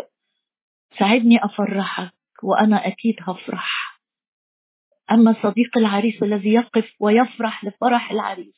[0.98, 2.12] ساعدني أفرحك
[2.42, 4.00] وأنا أكيد هفرح.
[5.10, 8.54] أما صديق العريس الذي يقف ويفرح لفرح العريس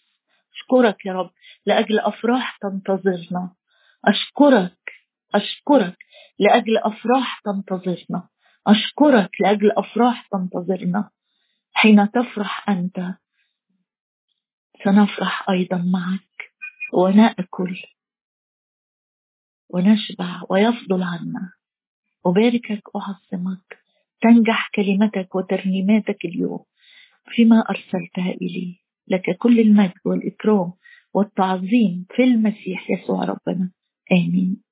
[0.55, 1.31] أشكرك يا رب.
[1.67, 3.55] لأجل أفراح تنتظرنا.
[4.05, 4.79] أشكرك
[5.35, 5.97] أشكرك.
[6.39, 8.29] لأجل أفراح تنتظرنا.
[8.67, 11.11] أشكرك لأجل أفراح تنتظرنا.
[11.73, 13.15] حين تفرح أنت
[14.85, 16.53] سنفرح أيضا معك
[16.95, 17.83] ونأكل
[19.69, 21.53] ونشبع ويفضل عنا.
[22.27, 23.79] أباركك أعظمك
[24.23, 26.65] تنجح كلمتك وترنيماتك اليوم.
[27.27, 28.79] فيما أرسلتها إلي.
[29.09, 30.73] لك كل المجد والإكرام
[31.15, 33.73] والتعظيم في المسيح يسوع ربنا.
[34.13, 34.63] آمين.